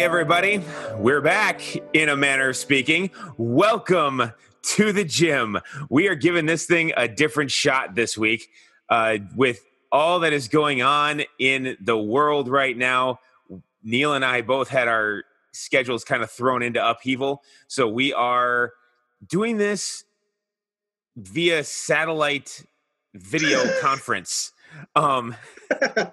[0.00, 0.62] Hey, everybody.
[0.96, 1.60] We're back
[1.92, 3.10] in a manner of speaking.
[3.36, 4.32] Welcome
[4.62, 5.58] to the gym.
[5.90, 8.48] We are giving this thing a different shot this week
[8.88, 9.62] uh, with
[9.92, 13.20] all that is going on in the world right now.
[13.82, 17.42] Neil and I both had our schedules kind of thrown into upheaval.
[17.68, 18.72] So we are
[19.28, 20.04] doing this
[21.14, 22.64] via satellite
[23.12, 24.52] video conference.
[24.94, 25.34] Um,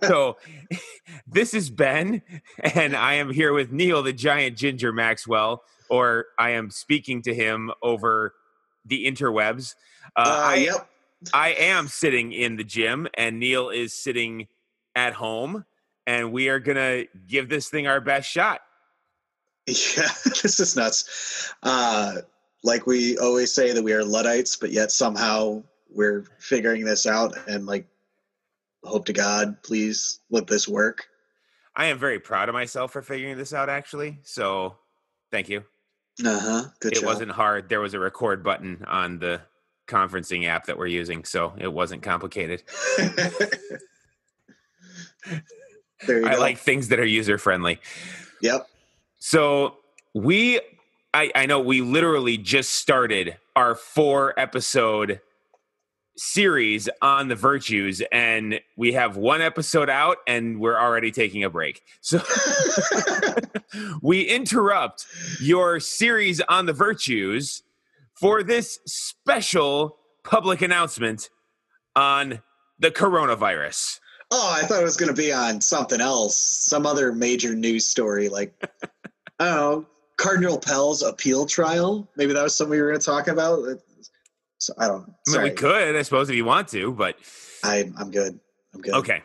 [0.03, 0.37] so
[1.27, 2.21] this is Ben,
[2.59, 7.33] and I am here with Neil, the giant ginger Maxwell, or I am speaking to
[7.33, 8.33] him over
[8.85, 9.75] the interwebs.
[10.15, 10.89] Uh, uh, I, yep.
[11.33, 14.47] I am sitting in the gym, and Neil is sitting
[14.95, 15.65] at home,
[16.05, 18.61] and we are gonna give this thing our best shot.
[19.67, 21.53] Yeah, this is nuts.
[21.61, 22.21] Uh,
[22.63, 27.35] like we always say that we are Luddites, but yet somehow we're figuring this out
[27.47, 27.85] and like
[28.83, 31.07] hope to God, please let this work.
[31.75, 34.19] I am very proud of myself for figuring this out, actually.
[34.23, 34.75] So,
[35.31, 35.63] thank you.
[36.25, 36.63] Uh huh.
[36.79, 36.93] Good.
[36.93, 37.05] It job.
[37.05, 37.69] wasn't hard.
[37.69, 39.41] There was a record button on the
[39.87, 42.63] conferencing app that we're using, so it wasn't complicated.
[46.05, 46.39] There I go.
[46.39, 47.79] like things that are user friendly.
[48.41, 48.67] Yep.
[49.19, 49.77] So
[50.13, 50.59] we,
[51.13, 55.21] I, I know we literally just started our four episode
[56.17, 61.49] series on the virtues and we have one episode out and we're already taking a
[61.49, 61.81] break.
[62.01, 62.21] So
[64.01, 65.05] we interrupt
[65.39, 67.63] your series on the virtues
[68.13, 71.29] for this special public announcement
[71.95, 72.41] on
[72.79, 73.99] the coronavirus.
[74.29, 77.87] Oh i thought it was going to be on something else some other major news
[77.87, 78.53] story like
[79.39, 79.85] oh
[80.17, 82.07] cardinal pell's appeal trial.
[82.17, 83.59] Maybe that was something we were going to talk about
[84.57, 85.13] so I don't.
[85.27, 87.17] I mean, we could, I suppose, if you want to, but
[87.63, 88.39] I, I'm good.
[88.73, 88.93] I'm good.
[88.95, 89.21] Okay.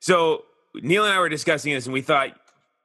[0.00, 2.30] So Neil and I were discussing this, and we thought,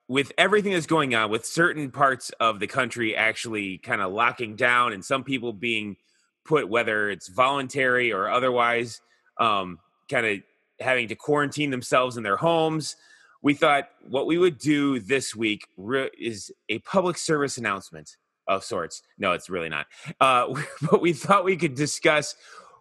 [0.07, 4.55] with everything that's going on, with certain parts of the country actually kind of locking
[4.55, 5.97] down, and some people being
[6.45, 9.01] put, whether it's voluntary or otherwise,
[9.39, 9.79] um,
[10.09, 10.37] kind of
[10.79, 12.95] having to quarantine themselves in their homes.
[13.43, 18.17] We thought what we would do this week re- is a public service announcement
[18.47, 19.02] of sorts.
[19.18, 19.88] No, it's really not.
[20.19, 20.53] Uh,
[20.90, 22.35] but we thought we could discuss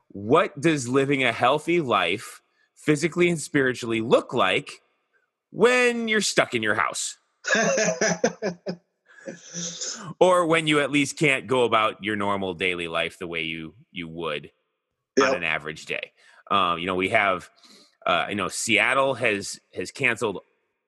[0.08, 2.42] what does living a healthy life,
[2.74, 4.80] physically and spiritually, look like
[5.50, 7.16] when you're stuck in your house.
[10.20, 13.74] or when you at least can't go about your normal daily life the way you
[13.92, 14.50] you would
[15.16, 15.28] yep.
[15.28, 16.12] on an average day.
[16.50, 17.48] Um, you know, we have,
[18.06, 20.40] uh, you know, Seattle has has canceled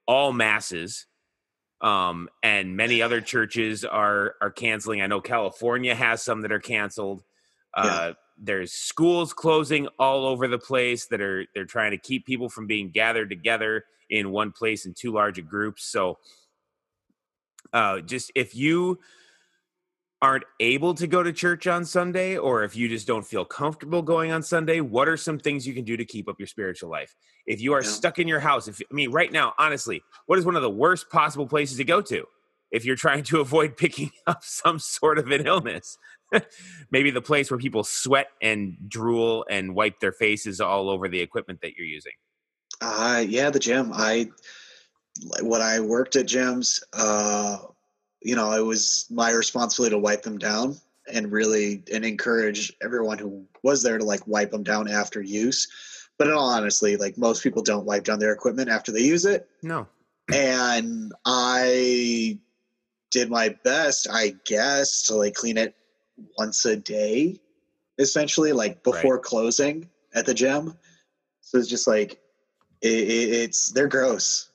[0.06, 1.06] all masses
[1.82, 5.03] um, and many other churches are are canceling.
[5.03, 7.22] I know California has some that are canceled.
[7.75, 8.12] Uh, yeah.
[8.38, 12.66] There's schools closing all over the place that are they're trying to keep people from
[12.66, 15.84] being gathered together in one place in too large a groups.
[15.84, 16.19] So,
[17.72, 18.98] uh, just if you
[20.22, 24.03] aren't able to go to church on Sunday, or if you just don't feel comfortable
[24.03, 26.88] going on Sunday, what are some things you can do to keep up your spiritual
[26.88, 27.12] life?
[27.44, 27.88] If you are yeah.
[27.88, 30.71] stuck in your house, if I mean, right now, honestly, what is one of the
[30.71, 32.25] worst possible places to go to
[32.71, 35.99] if you're trying to avoid picking up some sort of an illness?
[36.93, 41.21] Maybe the place where people sweat and drool and wipe their faces all over the
[41.21, 42.12] equipment that you're using.
[42.81, 43.91] Uh, yeah, the gym.
[43.93, 44.31] I
[45.43, 47.59] when I worked at gyms, uh,
[48.25, 50.77] you know, it was my responsibility to wipe them down
[51.12, 55.69] and really and encourage everyone who was there to like wipe them down after use.
[56.19, 59.25] But in all honesty, like most people don't wipe down their equipment after they use
[59.25, 59.49] it.
[59.62, 59.88] No.
[60.33, 62.38] And I
[63.10, 65.75] did my best, I guess, to like clean it
[66.39, 67.41] once a day,
[67.99, 69.22] essentially, like before right.
[69.22, 70.75] closing at the gym.
[71.41, 72.21] So it's just like
[72.81, 74.50] it, it, it's they're gross.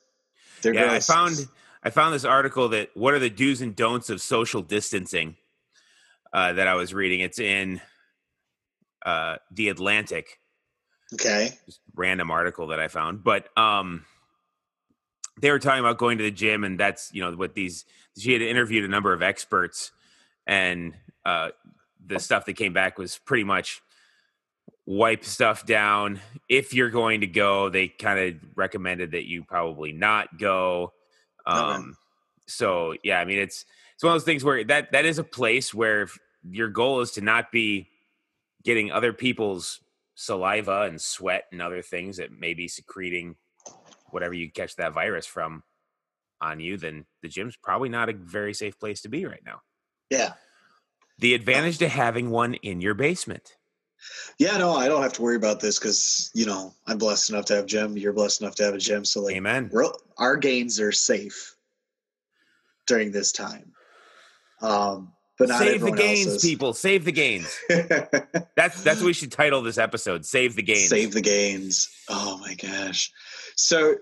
[0.62, 1.08] They're yeah, gross.
[1.08, 1.48] I found
[1.82, 5.36] I found this article that what are the do's and don'ts of social distancing
[6.32, 7.20] uh, that I was reading.
[7.20, 7.80] It's in
[9.04, 10.38] uh, the Atlantic.
[11.14, 11.50] Okay.
[11.66, 14.04] Just random article that I found, but um,
[15.40, 17.84] they were talking about going to the gym, and that's you know what these.
[18.18, 19.92] She had interviewed a number of experts,
[20.46, 20.94] and
[21.24, 21.50] uh,
[22.04, 23.80] the stuff that came back was pretty much
[24.84, 26.20] wipe stuff down.
[26.48, 30.92] If you're going to go, they kind of recommended that you probably not go.
[31.48, 31.96] Um,
[32.46, 33.64] so yeah, I mean, it's
[33.94, 36.08] it's one of those things where that that is a place where
[36.48, 37.88] your goal is to not be
[38.64, 39.80] getting other people's
[40.14, 43.36] saliva and sweat and other things that may be secreting
[44.10, 45.62] whatever you catch that virus from
[46.40, 49.60] on you, then the gym's probably not a very safe place to be right now.
[50.10, 50.32] Yeah.
[51.18, 53.56] The advantage to having one in your basement.
[54.38, 57.46] Yeah, no, I don't have to worry about this because you know I'm blessed enough
[57.46, 57.96] to have gym.
[57.96, 59.04] You're blessed enough to have a gym.
[59.04, 59.70] So like, amen.
[60.16, 61.54] Our gains are safe.
[62.86, 63.72] during this time.
[64.62, 66.72] Um, but not save the gains, people.
[66.72, 67.56] Save the gains.
[67.68, 70.24] that's that's what we should title this episode.
[70.26, 70.88] Save the gains.
[70.88, 71.88] Save the gains.
[72.08, 73.12] Oh my gosh.
[73.54, 73.94] So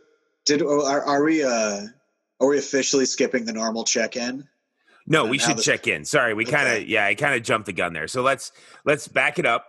[0.47, 1.83] did oh, are, are we uh
[2.41, 4.47] are we officially skipping the normal check-in?
[5.07, 6.05] No, And we should this- check in.
[6.05, 6.85] Sorry, we kind of Okay.
[6.87, 8.09] yeah, I kind of jumped the gun there.
[8.09, 8.53] So let's
[8.87, 9.67] let's back it up.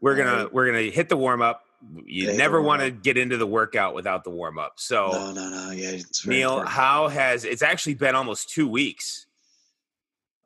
[0.00, 1.62] We're gonna we're gonna hit the warm up.
[2.04, 4.74] You hit never want to get into the workout without the warm up.
[4.76, 5.70] So No, no, no.
[5.72, 6.70] Yeah, it's Neil, important.
[6.72, 9.26] how has it's actually been almost two weeks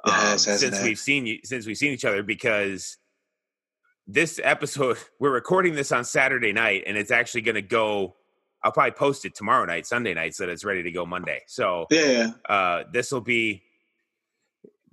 [0.04, 0.84] um, hasn't since it?
[0.84, 2.96] we've seen you since we've seen each other because
[4.06, 8.16] this episode we're recording this on Saturday night and it's actually going to go.
[8.64, 11.42] I'll probably post it tomorrow night, Sunday night, so that it's ready to go Monday.
[11.46, 12.52] So Yeah, yeah.
[12.52, 13.62] uh, this will be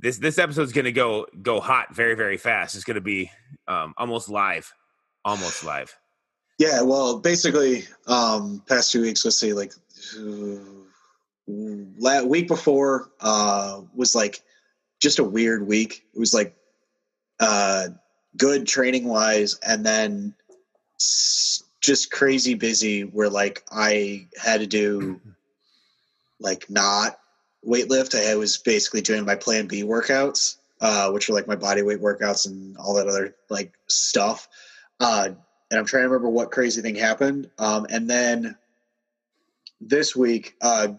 [0.03, 2.75] this this episode's going to go go hot very very fast.
[2.75, 3.31] It's going to be
[3.67, 4.71] um, almost live,
[5.23, 5.97] almost live.
[6.59, 9.71] Yeah, well, basically, um, past two weeks, let's see, like
[11.47, 14.41] uh, week before uh, was like
[15.01, 16.03] just a weird week.
[16.13, 16.53] It was like
[17.39, 17.87] uh,
[18.37, 20.35] good training wise, and then
[21.79, 23.03] just crazy busy.
[23.03, 25.21] Where like I had to do
[26.41, 27.17] like not
[27.67, 28.15] weightlift.
[28.15, 32.01] I was basically doing my Plan B workouts, uh, which are like my body weight
[32.01, 34.47] workouts and all that other like stuff.
[34.99, 35.29] Uh,
[35.71, 37.49] and I'm trying to remember what crazy thing happened.
[37.57, 38.55] Um, and then
[39.81, 40.89] this week, uh,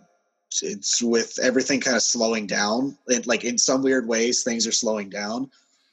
[0.62, 2.96] it's with everything kind of slowing down.
[3.06, 5.50] It, like in some weird ways, things are slowing down.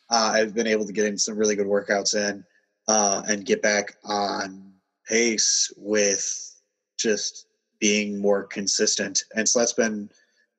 [0.09, 2.43] Uh, I've been able to get in some really good workouts in
[2.87, 4.73] uh, and get back on
[5.07, 6.55] pace with
[6.97, 7.47] just
[7.79, 9.23] being more consistent.
[9.35, 10.09] And so that's been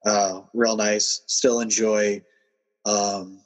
[0.05, 1.23] uh, real nice.
[1.27, 2.23] Still enjoy
[2.85, 3.41] um,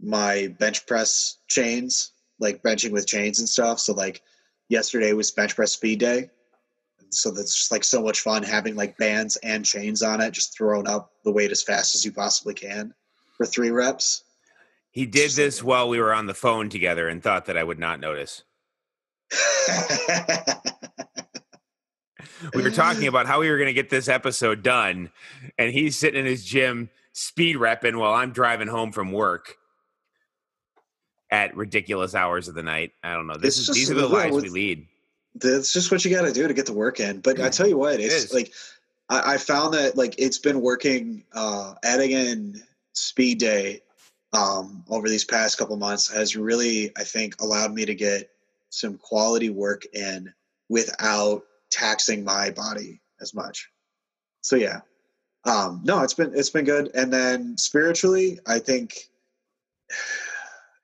[0.00, 3.78] my bench press chains like benching with chains and stuff.
[3.78, 4.20] So like
[4.68, 6.28] yesterday was bench press speed day.
[7.10, 10.56] So that's just like so much fun having like bands and chains on it, just
[10.56, 12.92] throwing up the weight as fast as you possibly can
[13.36, 14.24] for three reps.
[14.90, 17.56] He did Just like- this while we were on the phone together and thought that
[17.56, 18.42] I would not notice.
[22.54, 25.10] We were talking about how we were going to get this episode done,
[25.58, 29.56] and he's sitting in his gym speed repping while I'm driving home from work
[31.30, 32.92] at ridiculous hours of the night.
[33.02, 33.36] I don't know.
[33.36, 34.86] This It's is these are the lives we lead.
[35.34, 37.20] that's just what you got to do to get the work in.
[37.20, 38.34] But I tell you what, it's is.
[38.34, 38.52] like
[39.08, 41.24] I, I found that like it's been working.
[41.34, 42.62] Uh, adding in
[42.92, 43.80] speed day
[44.32, 48.30] um, over these past couple months has really, I think, allowed me to get
[48.70, 50.32] some quality work in
[50.68, 53.68] without taxing my body as much.
[54.42, 54.80] So yeah,
[55.44, 56.90] um, no, it's been it's been good.
[56.94, 59.08] And then spiritually, I think,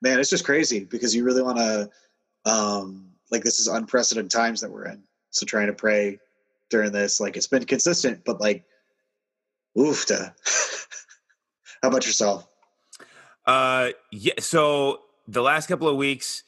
[0.03, 1.91] man, it's just crazy because you really want to
[2.45, 6.19] um like this is unprecedented times that we're in so trying to pray
[6.71, 8.65] during this like it's been consistent but like
[9.79, 10.07] oof
[11.83, 12.49] how about yourself
[13.47, 14.35] Uh, yeah.
[14.41, 16.43] So the last couple of weeks,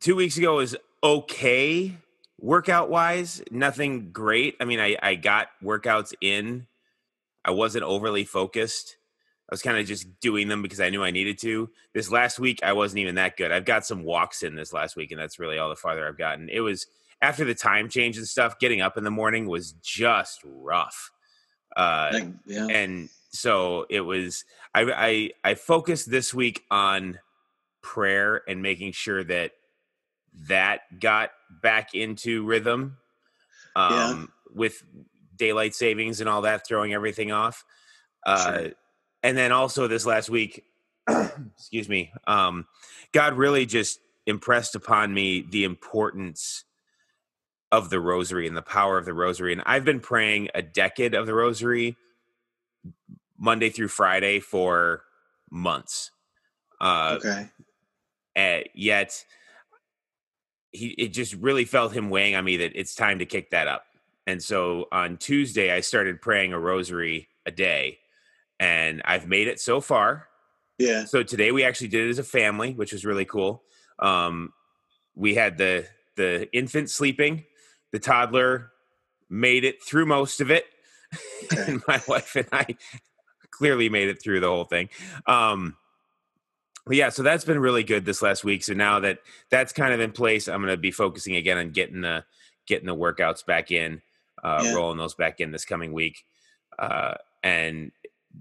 [0.00, 1.98] two weeks ago was okay
[2.44, 3.42] workout wise.
[3.50, 4.56] Nothing great.
[4.60, 6.66] I mean, I I got workouts in.
[7.44, 8.96] I wasn't overly focused.
[9.50, 11.68] I was kind of just doing them because I knew I needed to.
[11.92, 13.52] This last week, I wasn't even that good.
[13.52, 16.18] I've got some walks in this last week, and that's really all the farther I've
[16.18, 16.48] gotten.
[16.48, 16.86] It was
[17.20, 18.58] after the time change and stuff.
[18.58, 21.10] Getting up in the morning was just rough.
[21.76, 24.44] Uh, yeah and so it was
[24.76, 27.18] I, I i focused this week on
[27.82, 29.50] prayer and making sure that
[30.48, 31.30] that got
[31.62, 32.96] back into rhythm
[33.76, 34.26] um Yeah.
[34.54, 34.82] with
[35.36, 37.64] daylight savings and all that throwing everything off
[38.26, 38.72] uh Sure.
[39.22, 40.64] and then also this last week
[41.56, 42.66] excuse me um
[43.12, 46.64] god really just impressed upon me the importance
[47.72, 51.14] of the rosary and the power of the rosary and i've been praying a decade
[51.14, 51.96] of the rosary
[53.38, 55.02] monday through friday for
[55.50, 56.10] months
[56.80, 57.48] uh okay
[58.36, 59.24] uh, yet
[60.74, 63.68] he it just really felt him weighing on me that it's time to kick that
[63.68, 63.86] up.
[64.26, 67.98] And so on tuesday i started praying a rosary a day
[68.58, 70.28] and i've made it so far.
[70.78, 71.04] Yeah.
[71.04, 73.62] So today we actually did it as a family which was really cool.
[73.98, 74.52] Um
[75.14, 77.44] we had the the infant sleeping
[77.92, 78.70] the toddler
[79.30, 80.66] made it through most of it
[81.52, 81.64] Okay.
[81.72, 82.66] and my wife and i
[83.50, 84.88] clearly made it through the whole thing.
[85.26, 85.76] Um
[86.90, 89.18] yeah so that's been really good this last week so now that
[89.50, 92.24] that's kind of in place i'm going to be focusing again on getting the
[92.66, 94.02] getting the workouts back in
[94.42, 94.74] uh Yeah.
[94.74, 96.24] rolling those back in this coming week
[96.78, 97.90] uh and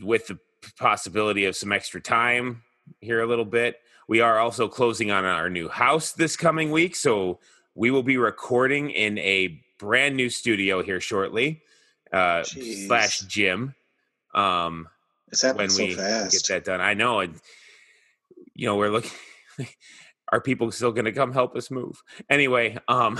[0.02, 0.40] with the
[0.78, 2.64] possibility of some extra time
[3.02, 6.96] here a little bit we are also closing on our new house this coming week
[6.96, 7.40] so
[7.76, 11.62] we will be recording in a brand new studio here shortly
[12.12, 13.74] uh, slash gym.
[14.36, 14.88] Um,
[15.32, 16.32] it's happening so fast.
[16.32, 16.80] Get that done.
[16.82, 17.40] I know, and
[18.56, 19.12] you know we're looking.
[20.32, 22.02] are people still going to come help us move?
[22.30, 23.20] Anyway, um,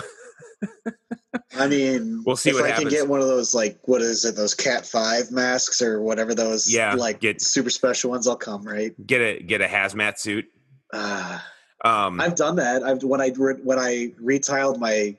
[1.56, 2.90] I mean, we'll see if what I happens.
[2.90, 4.36] can get one of those like what is it?
[4.36, 8.28] Those Cat Five masks or whatever those yeah, like get super special ones.
[8.28, 8.94] I'll come right.
[9.06, 10.46] Get a get a hazmat suit.
[10.92, 11.40] Uh,
[11.86, 12.84] um, I've done that.
[12.84, 15.16] I've when I re, when I retiled my,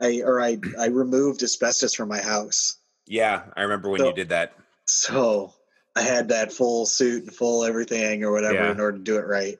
[0.00, 2.76] I or I I removed asbestos from my house.
[3.06, 4.54] Yeah, I remember when So- you did that.
[4.88, 5.52] So
[5.96, 8.70] I had that full suit and full everything or whatever Yeah.
[8.70, 9.58] in order to do it right.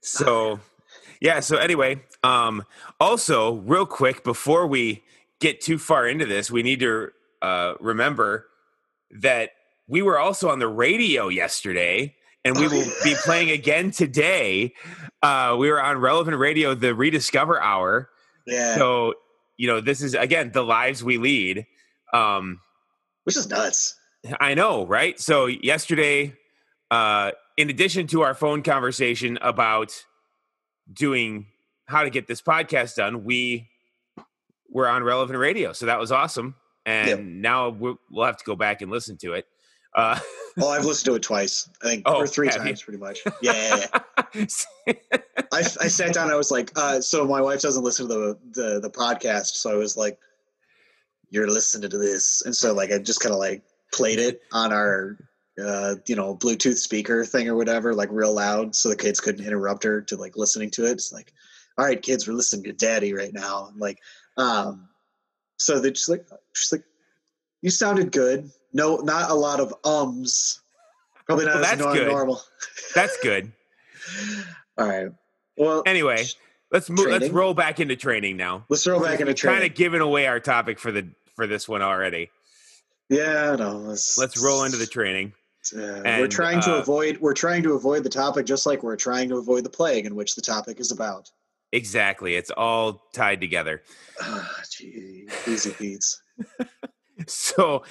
[0.00, 0.60] So,
[1.20, 1.40] yeah.
[1.40, 2.64] So anyway, um,
[2.98, 5.04] also real quick before we
[5.40, 7.10] get too far into this, we need to
[7.42, 8.46] uh, remember
[9.10, 9.50] that
[9.86, 12.14] we were also on the radio yesterday,
[12.44, 14.72] and we will be playing again today.
[15.22, 18.08] Uh, we were on Relevant Radio, the Rediscover Hour.
[18.46, 19.14] Yeah, So,
[19.58, 21.66] you know, this is again the lives we lead.
[22.12, 22.60] Um,
[23.24, 23.96] which is nuts.
[24.40, 25.18] I know, right?
[25.20, 26.34] So yesterday,
[26.90, 30.04] uh, in addition to our phone conversation about
[30.92, 31.46] doing
[31.86, 33.68] how to get this podcast done, we
[34.70, 35.72] were on relevant radio.
[35.72, 36.54] So that was awesome.
[36.84, 37.20] And Yep.
[37.20, 39.46] now we'll, we'll have to go back and listen to it.
[39.94, 40.18] Uh,
[40.58, 41.68] Oh, I've listened to it twice.
[41.82, 42.62] I think Oh, or three have you?
[42.64, 43.20] times, pretty much.
[43.42, 43.84] Yeah,
[44.86, 44.94] I,
[45.52, 46.30] I sat down.
[46.30, 49.70] I was like, uh, so my wife doesn't listen to the, the the podcast, so
[49.70, 50.18] I was like,
[51.28, 53.62] "You're listening to this," and so like I just kind of like
[53.92, 55.16] played it on our
[55.62, 59.46] uh, you know Bluetooth speaker thing or whatever, like real loud, so the kids couldn't
[59.46, 60.92] interrupt her to like listening to it.
[60.92, 61.32] It's like,
[61.78, 63.68] all right, kids, we're listening to Daddy right now.
[63.70, 63.98] And like,
[64.36, 64.88] um,
[65.58, 66.84] so they're just like, she's like,
[67.62, 68.50] you sounded good.
[68.74, 70.60] No, not a lot of ums.
[71.26, 72.08] Probably not Well, that's good.
[72.08, 72.40] normal.
[72.94, 73.50] that's good.
[74.78, 75.08] All right.
[75.56, 76.24] Well, Anyway,
[76.70, 77.06] let's move.
[77.08, 78.66] Let's roll back into training now.
[78.68, 79.60] let's throw back into training.
[79.60, 82.30] Kind of giving away our topic for the for this one already.
[83.08, 83.76] Yeah, no.
[83.76, 85.32] Let's Let's roll into the training.
[85.74, 87.18] Uh, we're and, trying to uh, avoid.
[87.18, 90.14] We're trying to avoid the topic, just like we're trying to avoid the plague, in
[90.14, 91.30] which the topic is about.
[91.72, 92.36] Exactly.
[92.36, 93.82] It's all tied together.
[94.18, 96.22] Ah, gee, easy Pete's.
[97.26, 97.82] So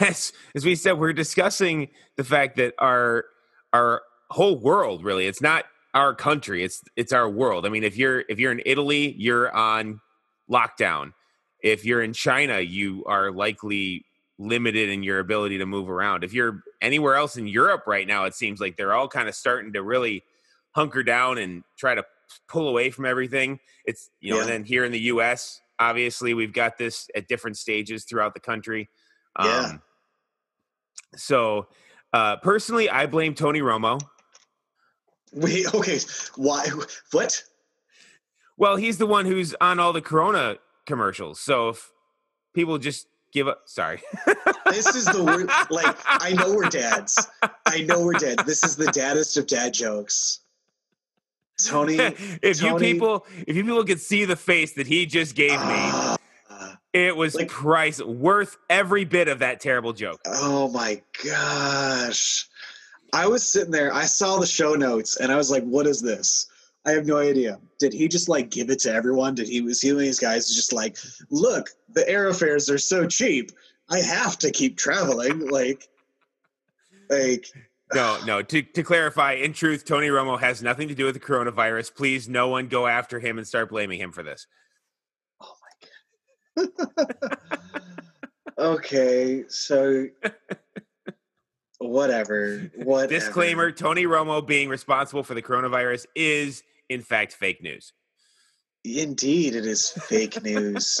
[0.00, 3.24] as as we said, we're discussing the fact that our
[3.72, 5.64] our whole world really, it's not
[5.94, 7.64] our country, it's it's our world.
[7.66, 10.00] I mean, if you're if you're in Italy, you're on
[10.50, 11.12] lockdown.
[11.62, 14.04] If you're in China, you are likely
[14.38, 16.24] limited in your ability to move around.
[16.24, 19.34] If you're anywhere else in Europe right now, it seems like they're all kind of
[19.34, 20.24] starting to really
[20.72, 22.04] hunker down and try to
[22.48, 23.60] pull away from everything.
[23.84, 27.56] It's you know, and then here in the US, obviously we've got this at different
[27.56, 28.88] stages throughout the country.
[29.36, 29.72] Um, Yeah.
[31.16, 31.68] So,
[32.12, 34.00] uh, personally, I blame Tony Romo.
[35.32, 36.00] Wait, okay.
[36.36, 36.66] Why?
[37.12, 37.42] What?
[38.56, 41.40] Well, he's the one who's on all the Corona commercials.
[41.40, 41.90] So if
[42.54, 44.00] people just give up, sorry.
[44.66, 45.48] This is the word.
[45.70, 47.28] Like, I know we're dads.
[47.66, 48.38] I know we're dad.
[48.46, 50.40] This is the daddest of dad jokes.
[51.64, 51.96] Tony.
[52.42, 55.56] if you people, if you people could see the face that he just gave me,
[55.60, 56.16] Ah,
[56.92, 60.20] it was like- price worth every bit of that terrible joke.
[60.26, 62.48] oh my gosh.
[63.12, 63.92] I was sitting there.
[63.94, 66.48] I saw the show notes, and I was like, "What is this?"
[66.86, 67.58] I have no idea.
[67.78, 69.34] Did he just like give it to everyone?
[69.34, 70.96] Did he was he these guys just like,
[71.30, 73.50] "Look, the airfares are so cheap.
[73.90, 75.88] I have to keep traveling." Like,
[77.10, 77.46] like
[77.94, 78.42] No, no.
[78.42, 81.94] To, to clarify, in truth, Tony Romo has nothing to do with the coronavirus.
[81.94, 84.46] Please, no one go after him and start blaming him for this.
[85.40, 85.54] Oh
[86.56, 87.38] my god.
[88.58, 90.06] okay, so
[91.78, 92.70] whatever.
[92.76, 93.12] Whatever.
[93.12, 97.92] Disclaimer Tony Romo being responsible for the coronavirus is, in fact, fake news.
[98.84, 101.00] Indeed, it is fake news.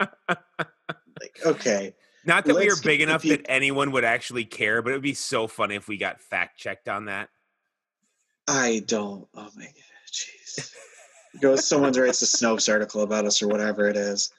[0.00, 1.94] like, okay,
[2.24, 5.02] Not that we are Let's big enough that anyone would actually care, but it would
[5.02, 7.28] be so funny if we got fact checked on that.
[8.48, 9.26] I don't.
[9.34, 9.74] Oh my god,
[10.12, 10.72] jeez.
[11.40, 11.56] Go.
[11.56, 14.32] Someone writes a Snopes article about us or whatever it is.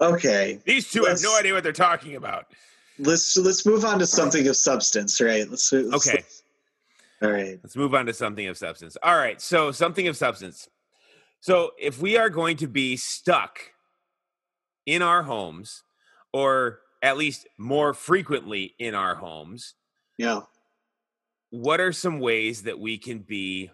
[0.00, 2.46] Okay, These two have no idea what they're talking about.
[2.98, 5.48] let's let's move on to something of substance, right?
[5.48, 5.72] Let's.
[5.72, 6.24] let's Okay.
[7.24, 7.58] All right.
[7.62, 8.96] Let's move on to something of substance.
[9.02, 9.40] All right.
[9.40, 10.68] So, something of substance.
[11.40, 13.58] So, if we are going to be stuck
[14.86, 15.82] in our homes,
[16.32, 19.74] or at least more frequently in our homes,
[20.18, 20.40] Yeah.
[21.50, 23.70] what are some ways that we can be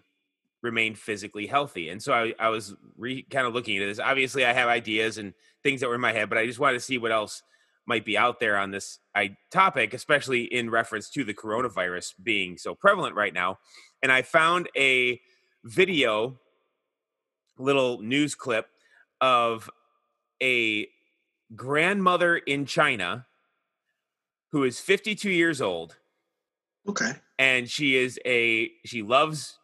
[0.61, 4.45] remain physically healthy and so i, I was re, kind of looking at this obviously
[4.45, 6.79] i have ideas and things that were in my head but i just wanted to
[6.81, 7.41] see what else
[7.91, 8.99] might be out there on this
[9.51, 13.57] topic especially in reference to the coronavirus being so prevalent right now
[14.01, 15.19] and i found a
[15.65, 16.39] video
[17.57, 18.67] little news clip
[19.19, 19.69] of
[20.41, 20.87] a
[21.55, 23.25] grandmother in china
[24.51, 25.97] who is 52 years old.
[26.87, 27.11] Okay.
[27.39, 29.57] And she is a she loves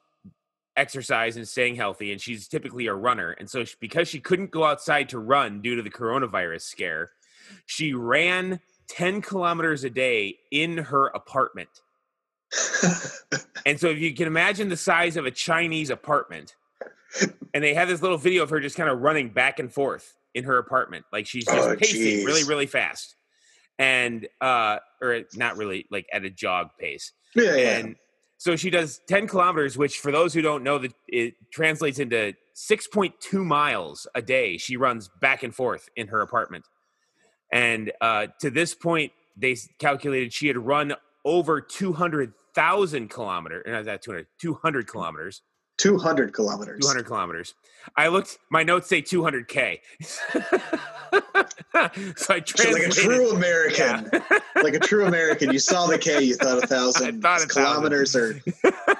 [0.75, 4.51] exercise and staying healthy and she's typically a runner and so she, because she couldn't
[4.51, 7.09] go outside to run due to the coronavirus scare
[7.65, 11.69] she ran 10 kilometers a day in her apartment
[13.65, 16.55] and so if you can imagine the size of a chinese apartment
[17.53, 20.15] and they have this little video of her just kind of running back and forth
[20.33, 22.25] in her apartment like she's just Oh, pacing geez.
[22.25, 23.15] really really fast
[23.79, 27.77] and uh or not really like at a jog pace yeah, yeah.
[27.79, 27.95] and
[28.37, 32.33] so she does 10 kilometers which for those who don't know that it translates into
[32.55, 36.65] 6.2 miles a day she runs back and forth in her apartment
[37.51, 40.93] and uh, to this point they calculated she had run
[41.25, 45.41] over 200000 kilometers not that 200 200 kilometers
[45.77, 46.79] 200 kilometers.
[46.81, 47.53] 200 kilometers
[47.95, 49.79] i looked my notes say 200k
[52.15, 54.39] so i So like a true American, yeah.
[54.63, 57.47] like a true American, you saw the K, you thought a thousand I thought a
[57.47, 58.41] kilometers are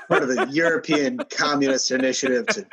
[0.07, 2.65] part of the European Communist Initiative to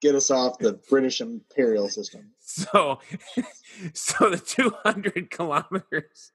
[0.00, 2.30] get us off the British imperial system.
[2.58, 2.98] So,
[3.94, 6.32] so the 200 kilometers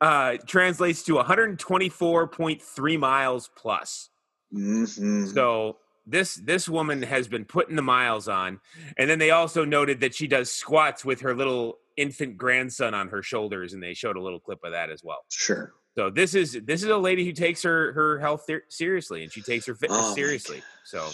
[0.00, 4.10] uh, translates to 124.3 miles plus.
[4.52, 5.26] Mm-hmm.
[5.26, 8.60] So this this woman has been putting the miles on,
[8.98, 13.08] and then they also noted that she does squats with her little infant grandson on
[13.08, 15.24] her shoulders, and they showed a little clip of that as well.
[15.30, 15.72] sure.
[15.96, 19.32] So this is this is a lady who takes her her health ser- seriously, and
[19.32, 20.62] she takes her fitness Oh seriously.
[20.84, 21.06] So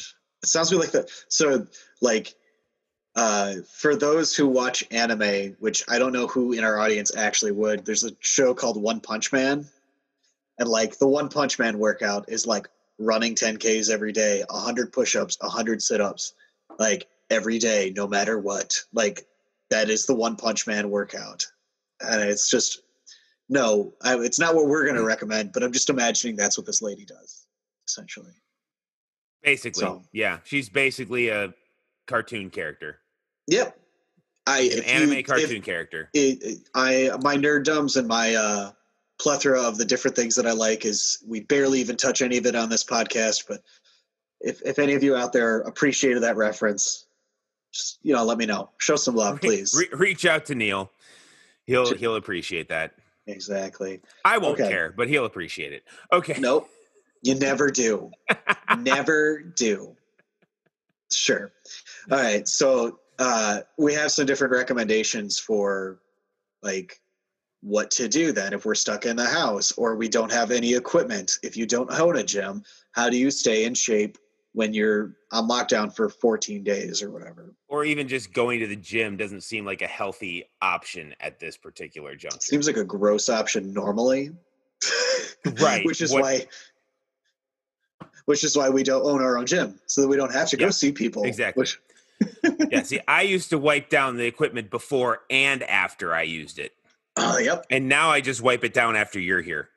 [0.42, 1.10] It sounds to me like that.
[1.28, 1.66] So,
[2.00, 2.34] like,
[3.16, 7.52] uh, for those who watch anime, which I don't know who in our audience actually
[7.52, 9.66] would, there's a show called One Punch Man,
[10.58, 15.38] and like the One Punch Man workout is like running 10ks every day, 100 push-ups,
[15.40, 16.34] 100 sit-ups,
[16.78, 18.78] like every day, no matter what.
[18.92, 19.26] Like
[19.70, 21.46] that is the One Punch Man workout,
[22.00, 22.82] and it's just
[23.48, 25.52] no, I, it's not what we're going to recommend.
[25.52, 27.46] But I'm just imagining that's what this lady does,
[27.88, 28.32] essentially.
[29.42, 31.52] basically, So- yeah, she's basically a
[32.10, 32.98] cartoon character.
[33.46, 33.78] Yep.
[34.46, 36.10] I an if you- anime if- cartoon character.
[36.12, 38.72] it, it- I my nerddoms and my uh,
[39.18, 42.46] plethora of the different things that I like is we barely even touch any of
[42.46, 43.44] it on this podcast.
[43.48, 43.62] But
[44.40, 47.06] if if any of you out there appreciated that reference,
[47.72, 48.70] just you know, let me know.
[48.78, 49.72] Show some love, please.
[49.74, 50.90] re- reach out to Neil.
[51.66, 52.94] He'll he'll appreciate that.
[53.26, 54.00] exactly.
[54.24, 54.68] I won't Okay.
[54.68, 55.84] care, but he'll appreciate it.
[56.12, 56.36] Okay.
[56.40, 56.68] Nope.
[57.22, 58.10] You never do.
[58.78, 59.94] never do.
[61.12, 61.50] Sure.
[62.10, 62.46] All right.
[62.46, 66.00] So uh, we have some different recommendations for
[66.62, 67.00] like
[67.62, 70.74] what to do then if we're stuck in the house or we don't have any
[70.74, 71.38] equipment.
[71.42, 74.16] If you don't own a gym, how do you stay in shape
[74.52, 77.54] when you're on lockdown for 14 days or whatever?
[77.68, 81.56] Or even just going to the gym doesn't seem like a healthy option at this
[81.56, 82.40] particular juncture.
[82.40, 84.30] Seems like a gross option normally.
[85.58, 85.86] Right.
[85.86, 86.46] which is What- why
[88.30, 90.56] which is why we don't own our own gym so that we don't have to
[90.56, 91.24] go Yeah, see people.
[91.24, 91.62] exactly.
[91.62, 91.80] Which,
[92.70, 96.72] yeah, see, I used to wipe down the equipment before and after I used it.
[97.16, 97.66] oh, yep.
[97.70, 99.68] And now I just wipe it down after you're here.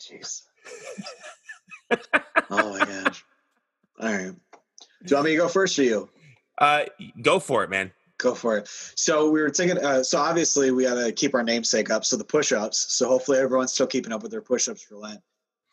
[0.00, 0.42] Jeez.
[2.50, 3.24] oh my gosh.
[4.00, 4.32] All right.
[4.32, 6.08] Do you want me to go first or you?
[6.58, 6.84] Uh
[7.22, 7.92] go for it, man.
[8.18, 8.68] Go for it.
[8.96, 9.78] So we were thinking.
[9.78, 12.04] Uh, so obviously we got to keep our namesake up.
[12.04, 12.92] So the push-ups.
[12.92, 15.20] So hopefully everyone's still keeping up with their push-ups for Lent.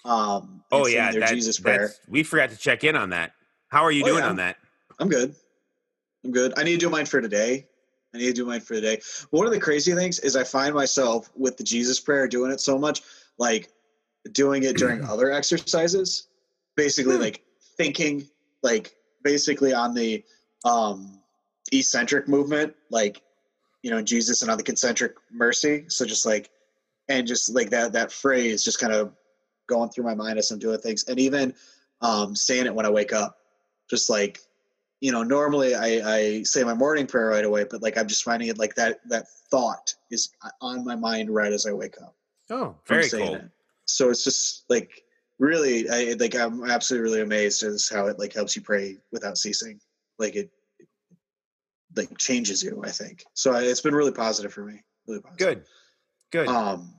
[0.05, 1.91] Um, Oh yeah, their that- Jesus prayer.
[2.07, 3.33] we forgot to check in on that.
[3.69, 4.29] How are you Oh, doing yeah.
[4.29, 4.57] on that?
[4.99, 5.35] I'm good.
[6.23, 6.53] I'm good.
[6.57, 7.67] I need to do mine for today.
[8.13, 9.01] I need to do mine for today.
[9.31, 12.61] One of the crazy things is I find myself with the Jesus prayer doing it
[12.61, 13.01] so much,
[13.37, 13.69] like
[14.31, 16.27] doing it during other exercises.
[16.75, 17.21] Basically, Hmm.
[17.21, 17.43] like
[17.77, 18.27] thinking,
[18.63, 20.23] like basically on the
[20.65, 21.19] um
[21.71, 23.21] eccentric movement, like
[23.81, 25.85] you know, Jesus and on the concentric mercy.
[25.89, 26.49] So just like
[27.09, 29.13] and just like that that phrase just kind of
[29.67, 31.05] going through my mind as I'm doing things.
[31.07, 31.53] And even
[32.01, 33.37] um saying it when I wake up.
[33.89, 34.39] Just like
[35.01, 38.23] you know, normally I, I say my morning prayer right away, but like I'm just
[38.23, 42.15] finding it like that that thought is on my mind right as I wake up.
[42.49, 43.35] Oh, very cool.
[43.35, 43.49] it.
[43.85, 45.03] So it's just like
[45.37, 49.37] really, I like I'm absolutely really amazed as how it like helps you pray without
[49.37, 49.79] ceasing.
[50.17, 50.49] Like it,
[50.79, 50.87] it
[51.95, 52.81] like changes you.
[52.83, 53.53] I think so.
[53.53, 54.81] I, it's been really positive for me.
[55.07, 55.37] Really positive.
[55.37, 55.65] Good.
[56.31, 56.47] Good.
[56.47, 56.93] Um,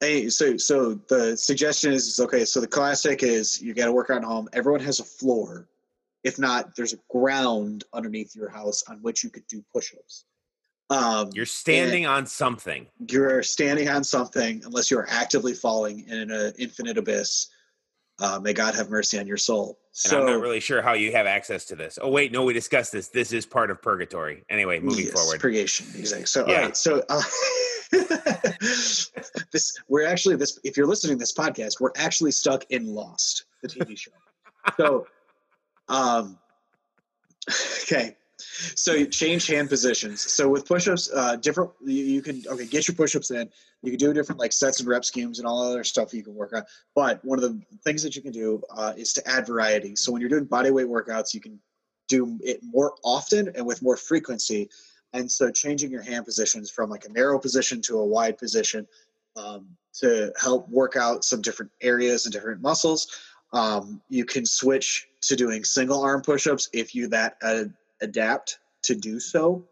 [0.00, 2.44] hey, so so the suggestion is, is okay.
[2.44, 4.48] So the classic is you got to work out at home.
[4.52, 5.68] Everyone has a floor.
[6.24, 10.24] If not, there's a ground underneath your house on which you could do push-ups.
[10.90, 12.86] Um, You're standing on something.
[13.10, 17.48] you're standing on something unless you're actively falling in an infinite abyss.
[18.20, 19.78] Uh, may God have mercy on your soul.
[20.04, 21.98] And So I'm not really sure how you have access to this.
[22.02, 23.08] Oh wait, no, we discussed this.
[23.08, 24.44] This is part of purgatory.
[24.48, 25.40] Anyway, moving yes, forward.
[25.40, 26.26] purgation, exactly.
[26.26, 26.54] So Yeah.
[26.56, 27.22] all right, so uh,
[29.52, 33.44] this we're actually this if you're listening to this podcast, we're actually stuck in Lost,
[33.62, 34.10] the TV show.
[34.76, 35.06] So
[35.88, 36.38] um
[37.82, 38.16] okay.
[38.40, 40.20] So you change hand positions.
[40.20, 43.48] So with push-ups, uh, different you, you can okay get your push-ups in.
[43.82, 46.34] You can do different like sets and rep schemes and all other stuff you can
[46.34, 46.62] work on.
[46.94, 49.96] But one of the things that you can do uh, is to add variety.
[49.96, 51.58] So when you're doing body weight workouts, you can
[52.08, 54.70] do it more often and with more frequency.
[55.12, 58.86] And so changing your hand positions from like a narrow position to a wide position
[59.36, 59.66] um,
[60.00, 63.08] to help work out some different areas and different muscles.
[63.52, 67.38] Um, you can switch to doing single arm push-ups if you that
[68.00, 69.64] adapt to do so.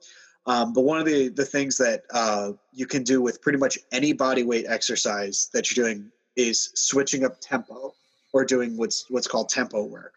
[0.47, 3.79] Um, but one of the, the things that uh, you can do with pretty much
[3.93, 7.95] any body weight exercise that you're doing is switching up tempo
[8.33, 10.15] or doing what's what's called tempo work,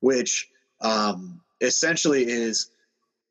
[0.00, 2.70] which um, essentially is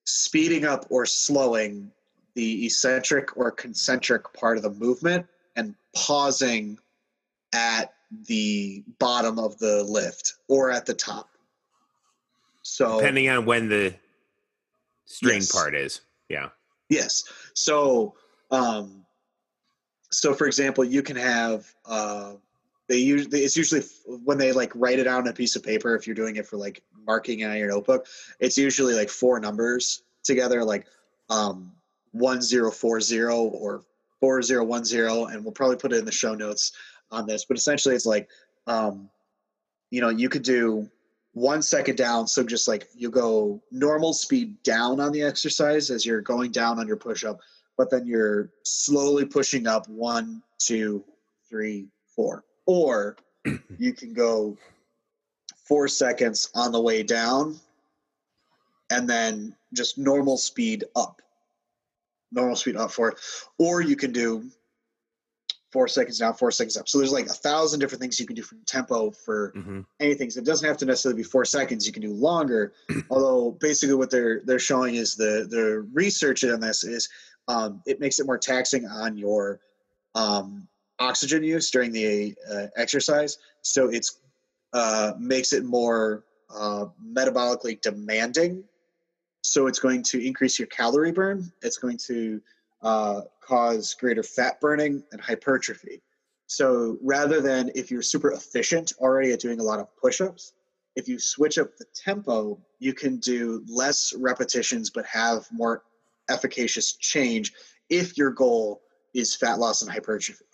[0.05, 1.91] speeding up or slowing
[2.35, 6.77] the eccentric or concentric part of the movement and pausing
[7.53, 7.93] at
[8.27, 11.29] the bottom of the lift or at the top.
[12.63, 13.93] So depending on when the
[15.05, 15.51] string Yes.
[15.51, 16.01] part is.
[16.29, 16.49] Yeah.
[16.89, 17.23] Yes.
[17.53, 18.15] So,
[18.51, 19.05] um,
[20.11, 22.33] so for example, you can have uh,
[22.89, 25.95] they usually it's usually when they like write it out on a piece of paper.
[25.95, 28.07] If you're doing it for like marking on your notebook,
[28.39, 30.85] it's usually like four numbers together, like
[31.29, 31.71] um,
[32.11, 33.83] one zero four zero or
[34.19, 36.73] four zero one zero, and we'll probably put it in the show notes
[37.11, 37.45] on this.
[37.45, 38.29] But essentially, it's like
[38.67, 39.09] um,
[39.89, 40.89] you know you could do
[41.33, 46.05] one second down so just like you go normal speed down on the exercise as
[46.05, 47.39] you're going down on your push up
[47.75, 51.03] but then you're slowly pushing up one two
[51.49, 53.17] three four or
[53.77, 54.57] you can go
[55.67, 57.59] four seconds on the way down
[58.91, 61.21] and then just normal speed up
[62.31, 63.17] normal speed up for it
[63.57, 64.43] or you can do
[65.71, 68.35] four seconds down four seconds up so there's like a thousand different things you can
[68.35, 70.29] do from tempo for hmm anything.
[70.29, 71.87] So it doesn't have to necessarily be four seconds.
[71.87, 72.73] You can do longer.
[73.09, 77.09] Although basically what they're they're showing is the the research on this is
[77.47, 79.59] um, it makes it more taxing on your
[80.15, 80.67] um,
[81.03, 83.37] oxygen use during the uh, exercise.
[83.61, 84.19] So it's
[84.73, 88.63] uh, makes it more uh, metabolically demanding.
[89.41, 91.51] So it's going to increase your calorie burn.
[91.61, 92.41] It's going to
[92.81, 96.01] uh, cause greater fat burning and hypertrophy.
[96.47, 100.53] So rather than if you're super efficient already at doing a lot of push-ups,
[100.95, 105.83] if you switch up the tempo, you can do less repetitions but have more
[106.29, 107.53] efficacious change
[107.89, 108.81] if your goal
[109.13, 110.45] is fat loss and hypertrophy.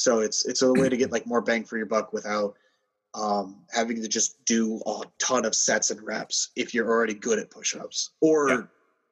[0.00, 2.56] So it's it's a way to get like more bang for your buck without
[3.12, 7.38] um, having to just do a ton of sets and reps if you're already good
[7.38, 8.62] at push-ups or Yeah.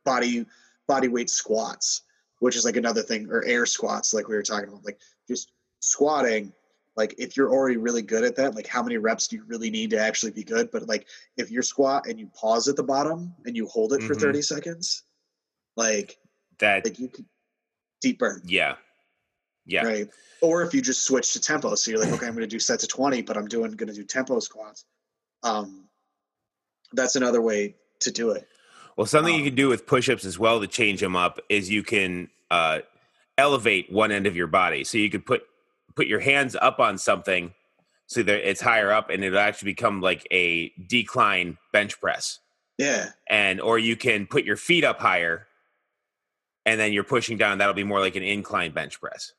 [0.04, 0.46] body
[0.86, 2.02] body weight squats,
[2.38, 4.98] which is like another thing, or air squats, like we were talking about, like
[5.28, 6.52] just squatting.
[6.96, 9.68] Like if you're already really good at that, like how many reps do you really
[9.70, 10.70] need to actually be good?
[10.70, 14.02] But like if you squat and you pause at the bottom and you hold it
[14.04, 14.20] for Mhm.
[14.20, 15.02] 30 seconds,
[15.76, 16.18] like
[16.60, 17.26] That like you could
[18.00, 18.40] deep burn.
[18.46, 18.76] yeah.
[19.68, 19.84] Yeah.
[19.84, 20.08] Right.
[20.40, 21.74] Or if you just switch to tempo.
[21.74, 23.88] So you're like, okay, I'm going to do sets of 20, but I'm doing going
[23.88, 24.84] to do tempo squats.
[25.42, 25.88] Um,
[26.92, 28.48] that's another way to do it.
[28.96, 31.70] Well, something you Um, can do with push-ups as well to change them up is
[31.70, 32.80] you can uh,
[33.36, 34.84] elevate one end of your body.
[34.84, 35.42] So you could put
[35.94, 37.52] put your hands up on something
[38.06, 42.38] so that it's higher up, and it'll actually become like a decline bench press.
[42.78, 43.10] Yeah.
[43.28, 45.46] And or you can put your feet up higher,
[46.64, 47.58] and then you're pushing down.
[47.58, 49.32] That'll be more like an incline bench press.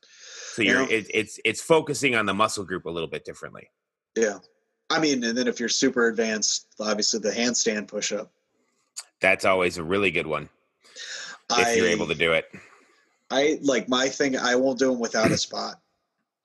[0.60, 0.96] So you're Yeah.
[0.98, 3.70] it, it's it's focusing on the muscle group a little bit differently.
[4.16, 4.38] Yeah.
[4.90, 8.30] I mean, and then if you're super advanced, obviously the handstand push up.
[9.20, 10.48] That's always a really good one
[11.52, 12.46] if you're able to do it.
[13.30, 14.36] I like my thing.
[14.36, 15.80] I won't do them without a spot.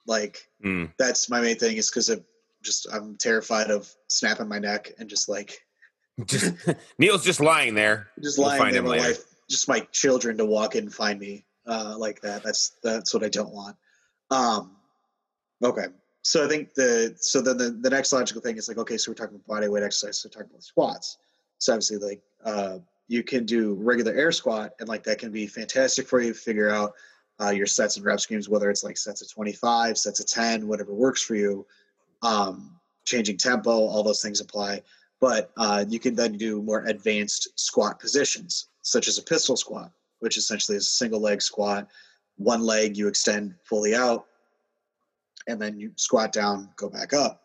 [0.07, 0.93] Like Mm.
[0.97, 2.23] that's my main thing is because of
[2.63, 5.61] just I'm terrified of snapping my neck and just like
[6.25, 6.53] Just
[6.97, 8.07] Neil's just lying there.
[8.23, 8.83] just We'll lying find there.
[8.83, 12.43] My wife, just my children to walk in and find me uh, like that.
[12.43, 13.75] That's that's what I don't want.
[14.31, 14.75] Um,
[15.63, 15.87] okay,
[16.21, 19.11] so I think the so then the, the next logical thing is like okay, so
[19.11, 20.19] we're talking about body weight exercise.
[20.19, 21.17] So we're talking about squats.
[21.57, 25.47] So obviously, like uh, you can do regular air squat, and like that can be
[25.47, 26.33] fantastic for you.
[26.33, 26.93] Figure out
[27.41, 30.27] uh, your sets and rep schemes, whether it's like sets of twenty five, sets of
[30.27, 31.65] ten, whatever works for you.
[32.21, 34.81] Um, changing tempo, all those things apply
[35.19, 39.91] but uh, you can then do more advanced squat positions, such as a pistol squat,
[40.19, 41.87] which essentially is a single leg squat.
[42.37, 44.25] One leg you extend fully out,
[45.47, 47.41] and then you squat down, go back up.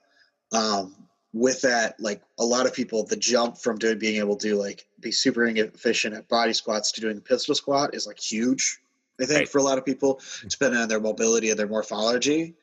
[0.53, 4.57] Um, with that, like a lot of people, the jump from doing being able to
[4.57, 8.81] like be super efficient at body squats to doing the pistol squat is like huge.
[9.21, 9.49] I think Right.
[9.49, 12.55] for a lot of people, depending on their mobility and their morphology.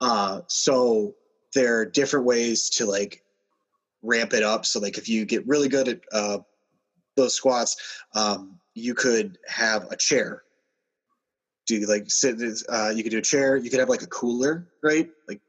[0.00, 1.14] Uh, so
[1.54, 3.24] there are different ways to like
[4.02, 4.66] ramp it up.
[4.66, 6.38] So like if you get really good at uh,
[7.16, 7.76] those squats,
[8.14, 10.42] um, you could have a chair.
[11.66, 12.40] Do you like sit?
[12.68, 13.56] Uh, you could do a chair.
[13.56, 15.08] You could have like a cooler, right?
[15.28, 15.40] Like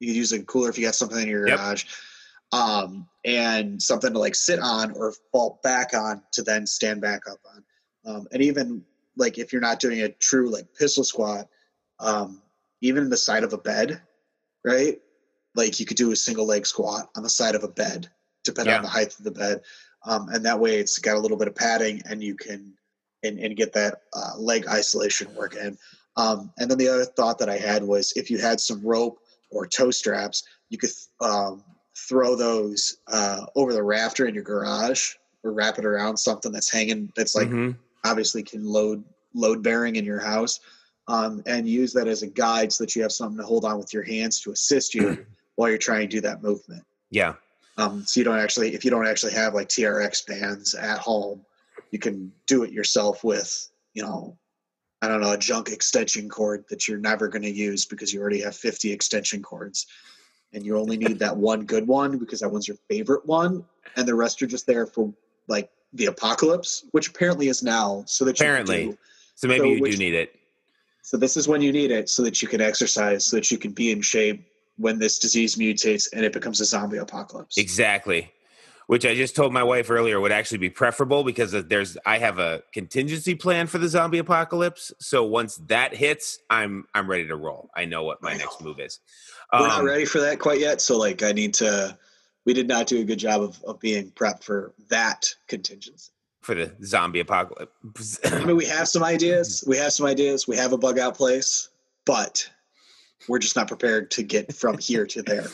[0.00, 1.58] you could use a cooler if you got something in your Yep.
[1.58, 1.84] garage,
[2.52, 7.22] um, and something to like sit on or fall back on to then stand back
[7.30, 7.64] up on.
[8.04, 8.84] Um, and even
[9.16, 11.48] like if you're not doing a true like pistol squat,
[12.00, 12.42] um,
[12.80, 14.00] even the side of a bed,
[14.64, 14.98] right?
[15.54, 18.10] Like you could do a single leg squat on the side of a bed,
[18.42, 18.78] depending Yeah.
[18.78, 19.60] on the height of the bed,
[20.04, 22.74] um, and that way it's got a little bit of padding, and you can
[23.22, 25.78] and, and get that uh, leg isolation work in.
[26.16, 29.18] Um, and then the other thought that I had was if you had some rope
[29.50, 31.62] or toe straps, you could um,
[31.96, 36.70] throw those uh, over the rafter in your garage or wrap it around something that's
[36.70, 37.76] hanging that's like Mhm.
[38.04, 39.04] obviously can load
[39.34, 40.60] load bearing in your house
[41.08, 43.78] um, and use that as a guide so that you have something to hold on
[43.78, 45.24] with your hands to assist you
[45.56, 47.34] while you're trying to do that movement Yeah.
[47.76, 51.44] um, so you don't actually if you don't actually have like trx bands at home
[51.90, 54.36] you can do it yourself with you know
[55.02, 58.20] i don't know a junk extension cord that you're never going to use because you
[58.20, 59.86] already have 50 extension cords
[60.52, 63.64] and you only need that one good one because that one's your favorite one
[63.96, 65.12] and the rest are just there for
[65.48, 68.86] like the apocalypse which apparently is now so that Apparently.
[68.86, 68.98] do-
[69.34, 70.34] So maybe So you which- do need it.
[71.02, 73.58] so this is when you need it so that you can exercise so that you
[73.58, 74.44] can be in shape
[74.76, 78.32] when this disease mutates and it becomes a zombie apocalypse Exactly.
[78.88, 82.38] Which I just told my wife earlier would actually be preferable because there's I have
[82.38, 84.92] a contingency plan for the zombie apocalypse.
[84.98, 87.70] So once that hits, I'm I'm ready to roll.
[87.74, 88.98] I know what my next move is.
[89.52, 91.96] we're not Um, ready for that quite yet so like i need to
[92.46, 96.54] we did not do a good job of, of being prepped for that contingency for
[96.54, 98.18] the zombie apocalypse.
[98.24, 101.14] i mean we have some ideas we have some ideas we have a bug out
[101.14, 101.68] place
[102.06, 102.48] but
[103.28, 105.46] we're just not prepared to get from here to there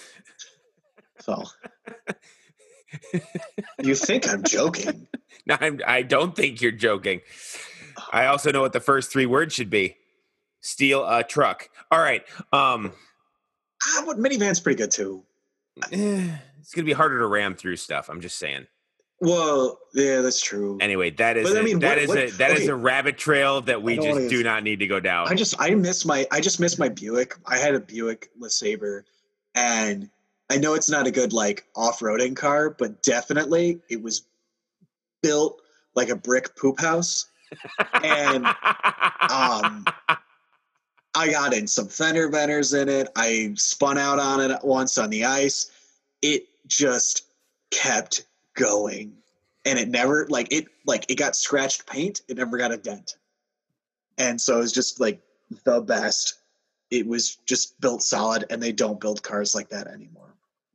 [1.21, 1.43] so
[3.83, 5.07] you think i'm joking
[5.47, 7.21] no, I'm, I don't think you're joking.
[8.13, 9.97] I also know what the first three words should be.
[10.61, 11.69] Steal a truck.
[11.91, 12.23] All right.
[12.53, 12.93] Um
[13.85, 15.25] ah, what minivan's pretty good too
[15.93, 16.29] eh,
[16.61, 18.09] it's gonna be harder to ram through stuff.
[18.11, 18.67] I'm just saying.
[19.21, 22.19] well yeah that's true Anyway, that is But I a, mean, that what- is what-
[22.19, 22.69] a that is okay.
[22.69, 25.29] a rabbit trail that we just do not need to go down.
[25.29, 27.35] I just I miss my I just miss my Buick.
[27.47, 29.03] I had a Buick LeSabre,
[29.55, 30.09] and
[30.51, 34.23] I know it's not a good like off-roading car, but definitely it was
[35.23, 35.61] built
[35.95, 37.27] like a brick poop house.
[38.03, 38.47] and,
[39.31, 39.85] um,
[41.15, 43.09] I got in some fender benders in it.
[43.17, 45.71] I spun out on it once on the ice.
[46.23, 47.27] It just
[47.73, 49.15] kept going.
[49.65, 53.17] And it never like it like it got scratched paint, it never got a dent.
[54.17, 55.21] And so it was just like
[55.65, 56.35] the best.
[56.91, 60.35] It was just built solid and they don't build cars like that anymore.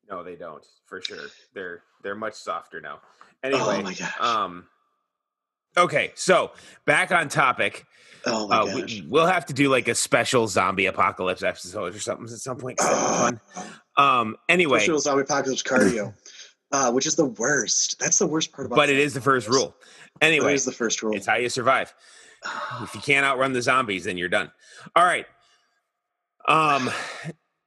[0.10, 1.28] No, they don't for sure.
[1.54, 3.00] They're they're much softer now.
[3.02, 4.20] Oh Anyway, my gosh.
[4.22, 4.66] um,
[5.78, 6.52] okay, so
[6.86, 7.86] back on topic.
[8.26, 8.76] oh my Uh, gosh.
[9.02, 12.58] we, we'll have to do like a special zombie apocalypse episode or something at some
[12.58, 12.80] point.
[12.80, 13.40] fun.
[13.98, 16.14] Um, anyway, Special zombie apocalypse cardio.
[16.72, 18.00] Uh, which is the worst.
[18.00, 19.76] That's the worst part about but it is the first rule.
[20.22, 21.16] Anyway, It is the first rule.
[21.16, 21.94] it's how you survive.
[22.82, 24.52] If you can't outrun the zombies, then you're done.
[24.96, 25.28] All right.
[26.48, 26.90] Um,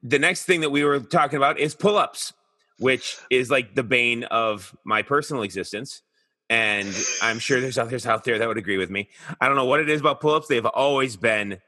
[0.03, 2.33] the next thing that we were talking about is pull-ups,
[2.79, 6.03] which is like the bane of my personal existence.
[6.49, 6.89] And
[7.23, 9.09] I'm sure there's others out there that would agree with me.
[9.41, 10.47] I don't know what it is about pull-ups.
[10.47, 11.59] They've always been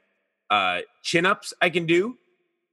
[0.49, 2.17] uh, chin-ups I can do.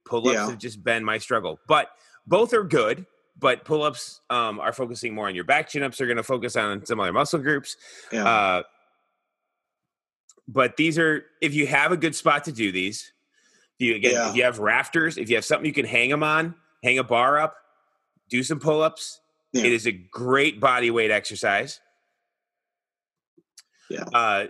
[0.05, 0.49] Pull-ups Yeah.
[0.49, 1.59] have just been my struggle.
[1.67, 1.89] But
[2.25, 3.05] both are good.
[3.39, 5.69] But pull-ups um, are focusing more on your back.
[5.69, 7.75] Chin-ups are going to focus on some other muscle groups.
[8.11, 8.25] yeah.
[8.25, 8.63] Uh,
[10.47, 13.11] but these are if you have a good spot to do these.
[13.79, 14.29] If you again, Yeah.
[14.29, 17.03] if you have rafters, if you have something you can hang them on, hang a
[17.03, 17.55] bar up,
[18.29, 19.19] do some pull-ups.
[19.53, 19.65] Yeah.
[19.65, 21.79] It is a great body weight exercise.
[23.89, 24.03] Yeah.
[24.13, 24.47] Uh,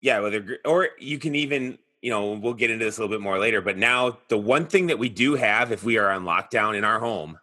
[0.00, 3.22] yeah, whether or you can even you know we'll get into this a little bit
[3.22, 3.60] more later.
[3.60, 6.84] But now the one thing that we do have if we are on lockdown in
[6.84, 7.38] our home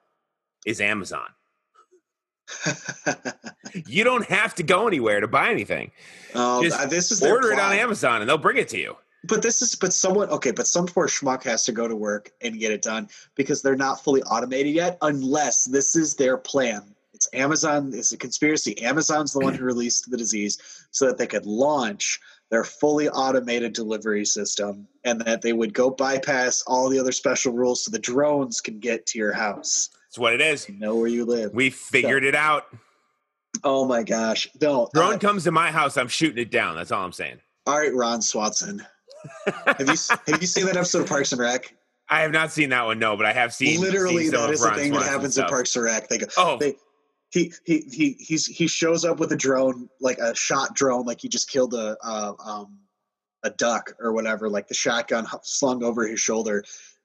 [0.65, 1.27] is Amazon.
[3.87, 5.91] You don't have to go anywhere to buy anything.
[6.33, 7.73] um, Just this is Order it on.
[7.73, 8.95] Amazon and they'll bring it to you.
[9.27, 12.31] But this is but someone okay, but some poor schmuck has to go to work
[12.41, 16.95] and get it done because they're not fully automated yet, unless this is their plan.
[17.13, 18.81] It's Amazon, it's a conspiracy.
[18.83, 20.57] Amazon's the one who released the disease
[20.91, 22.19] so that they could launch
[22.51, 27.53] their fully automated delivery system and that they would go bypass all the other special
[27.53, 29.89] rules so the drones can get to your house.
[30.09, 30.67] It's what it is.
[30.67, 31.53] and know where you live.
[31.53, 32.65] We figured it out.
[33.63, 34.49] Oh my gosh.
[34.61, 34.89] No.
[34.93, 36.75] Drone uh, comes to my house, I'm shooting it down.
[36.75, 37.39] That's all I'm saying.
[37.65, 38.85] All right, Ron Swanson.
[39.65, 39.95] Have you
[40.27, 41.75] have you seen that episode of Parks and Rec?
[42.09, 43.81] I have not seen that one, no, but I have seen.
[43.81, 46.07] Literally, seen that is the thing that happens in Parks and Rec.
[46.07, 46.75] They go, oh, they,
[47.31, 51.21] he he he he's he shows up with a drone, like a shot drone, like
[51.21, 52.79] he just killed a uh, um
[53.43, 56.63] a duck or whatever, like the shotgun slung over his shoulder,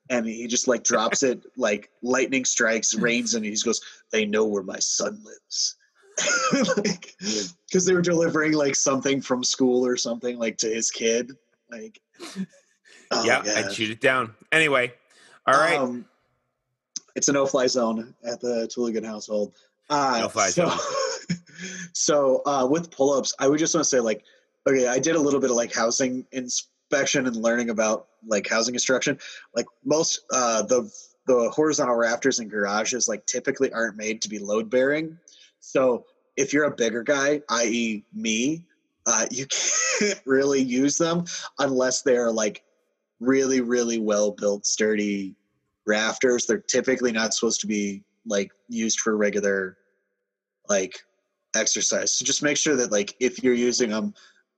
[0.09, 3.81] and he just like drops it, like lightning strikes, rains, and he just goes,
[4.11, 5.77] "They know where my son lives."
[6.77, 11.31] like because they were delivering like something from school or something like to his kid
[11.71, 12.01] like
[13.11, 14.33] oh, yeah i'd shoot it down.
[14.51, 14.93] Anyway
[15.47, 15.77] all right.
[15.77, 16.05] Um,
[17.15, 19.53] it's a no-fly zone at the Tooligan household.
[19.89, 21.37] Uh, no-fly so, zone.
[21.93, 24.23] so uh, with pull-ups i would just want to say like
[24.67, 28.73] okay i did a little bit of like housing inspection and learning about like housing
[28.73, 29.17] construction.
[29.55, 30.91] Like most uh the
[31.27, 35.17] the horizontal rafters in garages like typically aren't made to be load bearing
[35.61, 36.05] so
[36.35, 38.65] if you're a bigger guy, i.e., me,
[39.05, 39.45] uh, you
[39.99, 41.25] can't really use them
[41.59, 42.63] unless they're like
[43.19, 45.35] really, really well built, sturdy
[45.85, 46.45] rafters.
[46.45, 49.77] They're typically not supposed to be like used for regular
[50.69, 50.99] like
[51.55, 52.13] exercise.
[52.13, 54.13] So just make sure that like if you're using them,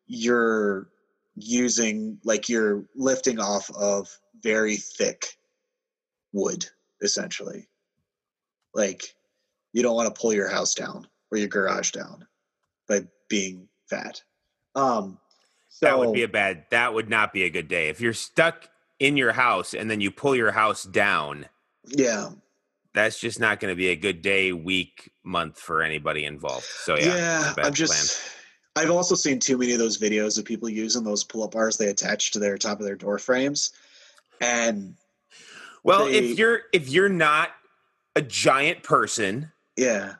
[0.07, 0.89] you're
[1.35, 4.07] using like you're lifting off of
[4.41, 5.37] very thick
[6.31, 6.65] wood
[7.01, 7.67] essentially.
[8.73, 9.03] Like
[9.71, 12.25] you don't want to pull your house down or your garage down
[12.87, 14.21] by being fat.
[14.75, 15.19] Um,
[15.69, 16.65] so, that would be a bad.
[16.71, 20.01] That would not be a good day if you're stuck in your house and then
[20.01, 21.47] you pull your house down.
[21.87, 22.29] Yeah,
[22.93, 26.65] that's just not going to be a good day, week, month for anybody involved.
[26.65, 28.21] So yeah, yeah, I'm just.
[28.21, 28.29] Plan.
[28.75, 31.89] I've also seen too many of those videos of people using those pull-up bars they
[31.89, 33.71] attach to their top of their door frames,
[34.41, 34.95] and
[35.83, 37.51] well, they, if you're if you're not
[38.15, 40.15] a giant person yeah.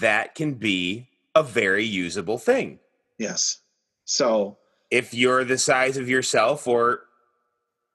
[0.00, 2.78] That can be a very usable thing.
[3.18, 3.58] Yes.
[4.04, 4.58] So
[4.90, 7.04] if you're the size of yourself or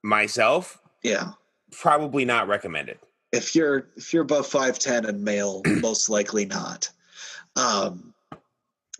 [0.02, 1.32] myself, yeah,
[1.70, 2.98] probably not recommended.
[3.32, 6.90] If you're if you're above five ten and male, most likely not.
[7.56, 8.14] Um,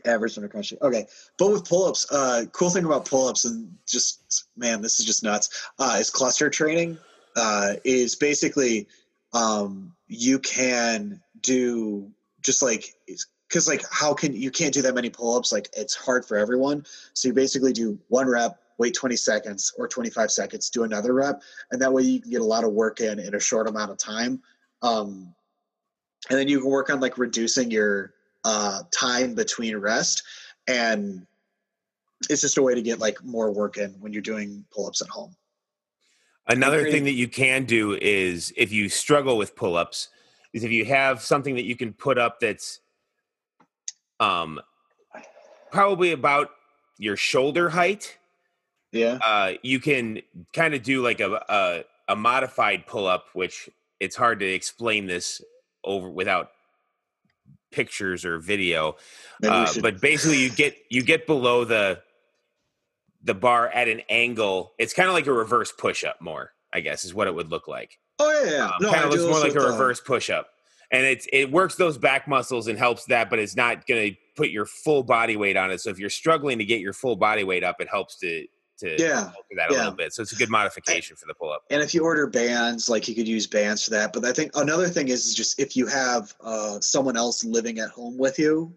[0.04, 0.78] average under country.
[0.82, 1.06] Okay,
[1.38, 5.68] but with pull-ups, uh, cool thing about pull-ups and just man, this is just nuts.
[5.78, 6.98] Uh, is cluster training.
[7.36, 8.88] Uh, is basically
[9.32, 12.10] um, you can do
[12.42, 12.94] just like
[13.48, 16.84] because like how can you can't do that many pull-ups like it's hard for everyone.
[17.14, 21.42] So you basically do one rep wait 20 seconds or 25 seconds do another rep
[21.72, 23.90] and that way you can get a lot of work in in a short amount
[23.90, 24.40] of time.
[24.82, 25.34] Um,
[26.30, 28.12] and then you can work on like reducing your
[28.44, 30.22] uh, time between rest
[30.66, 31.26] and
[32.28, 35.08] it's just a way to get like more work in when you're doing pull-ups at
[35.08, 35.34] home.
[36.48, 40.08] Another thing that you can do is if you struggle with pull-ups
[40.52, 42.80] is if you have something that you can put up that's
[44.20, 44.60] um
[45.70, 46.50] probably about
[46.98, 48.18] your shoulder height
[48.92, 49.18] yeah.
[49.24, 50.20] uh you can
[50.52, 53.68] kind of do like a, a a modified pull up which
[54.00, 55.42] it's hard to explain this
[55.84, 56.50] over without
[57.70, 58.96] pictures or video
[59.44, 62.00] uh, but basically you get you get below the
[63.22, 66.80] the bar at an angle it's kind of like a reverse push up more i
[66.80, 67.98] guess is what it would look like.
[68.18, 68.64] Oh yeah, yeah.
[68.66, 70.48] Um, no, kind of looks more like a reverse push up,
[70.90, 74.16] and it's it works those back muscles and helps that, but it's not going to
[74.36, 75.80] put your full body weight on it.
[75.80, 78.46] So if you're struggling to get your full body weight up, it helps to
[78.78, 80.12] to yeah that a little bit.
[80.12, 81.64] So it's a good modification for the pull up.
[81.70, 84.12] And if you order bands, like you could use bands for that.
[84.12, 87.90] But I think another thing is just if you have uh, someone else living at
[87.90, 88.72] home with you,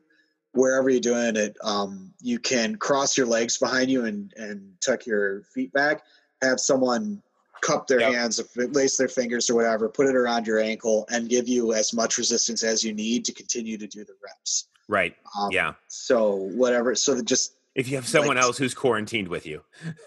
[0.54, 5.06] wherever you're doing it, um, you can cross your legs behind you and and tuck
[5.06, 6.04] your feet back.
[6.42, 7.22] Have someone
[7.62, 8.14] cup their yep.
[8.14, 11.94] hands, lace their fingers or whatever, put it around your ankle, and give you as
[11.94, 14.68] much resistance as you need to continue to do the reps.
[14.88, 15.16] Right.
[15.40, 15.74] Um, yeah.
[15.88, 16.96] So whatever.
[16.96, 19.64] So that just if you have someone like, else who's quarantined with you.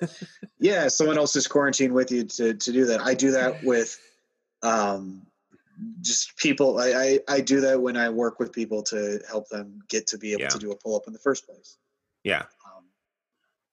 [0.59, 3.01] yeah, someone else is quarantined with you to to do that.
[3.01, 3.99] I do that with
[4.63, 5.23] um
[6.03, 9.81] just people I, I, I do that when I work with people to help them
[9.89, 10.49] get to be able yeah.
[10.49, 11.79] to do a pull up in the first place.
[12.23, 12.43] Yeah.
[12.67, 12.85] Um,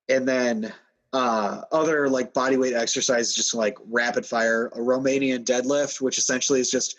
[0.09, 0.73] and then
[1.13, 6.59] uh, other like body weight exercises, just like rapid fire, a Romanian deadlift, which essentially
[6.59, 6.97] is just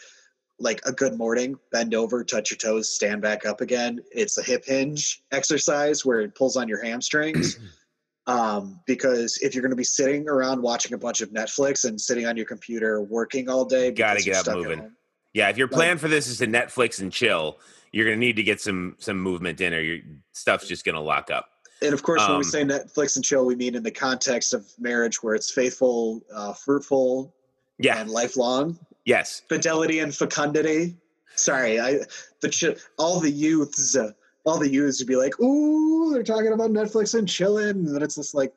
[0.59, 4.01] like a good morning, bend over, touch your toes, stand back up again.
[4.13, 7.59] It's a hip hinge exercise where it pulls on your hamstrings.
[8.27, 12.01] um, because if you're going to be sitting around watching a bunch of Netflix and
[12.01, 14.93] sitting on your computer working all day, got to get up moving.
[15.33, 17.59] Yeah, if your plan like, for this is to Netflix and chill,
[17.91, 19.99] you're going to need to get some some movement in, or your
[20.33, 21.49] stuff's just going to lock up.
[21.83, 23.91] And of course, um, when we um, say Netflix and chill, we mean in the
[23.91, 27.35] context of marriage, where it's faithful, uh, fruitful,
[27.79, 28.79] yeah, and lifelong.
[29.05, 30.97] Yes, fidelity and fecundity.
[31.35, 32.01] Sorry, I
[32.41, 34.13] the ch- all the youths, uh,
[34.45, 38.03] all the youths would be like, "Ooh, they're talking about Netflix and chilling," and then
[38.03, 38.53] it's just like,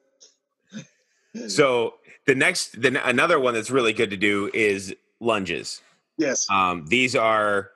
[1.48, 1.96] So
[2.26, 5.82] the next, the another one that's really good to do is lunges.
[6.18, 6.50] Yes.
[6.50, 7.72] Um, these are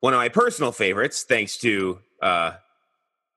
[0.00, 2.52] one of my personal favorites, thanks to uh,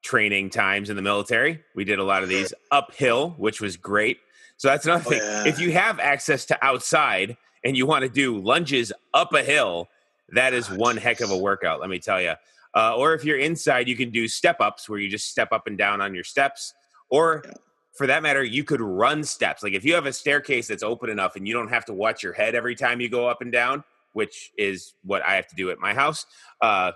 [0.06, 1.62] training times in the military.
[1.76, 4.20] We did a lot of these uphill, which was great.
[4.58, 5.20] So that's another Oh, thing.
[5.22, 5.44] yeah.
[5.48, 7.36] If you have access to outside
[7.66, 9.90] and you want to do lunges up a hill,
[10.30, 12.36] that is Oh, one heck of a workout, let me tell you.
[12.74, 15.66] Uh, or if you're inside, you can do step ups where you just step up
[15.68, 16.74] and down on your steps.
[17.10, 17.54] Or Yeah.
[17.98, 19.64] for that matter, you could run steps.
[19.64, 22.22] Like if you have a staircase that's open enough and you don't have to watch
[22.24, 23.84] your head every time you go up and down,
[24.14, 26.26] which is what I have to do at my house.
[26.62, 26.92] Uh,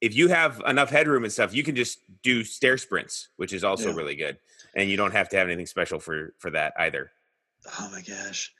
[0.00, 3.64] if you have enough headroom and stuff, you can just do stair sprints, which is
[3.64, 3.96] also Yeah.
[3.96, 4.38] really good.
[4.76, 7.10] And you don't have to have anything special for for that either.
[7.78, 8.52] Oh my gosh.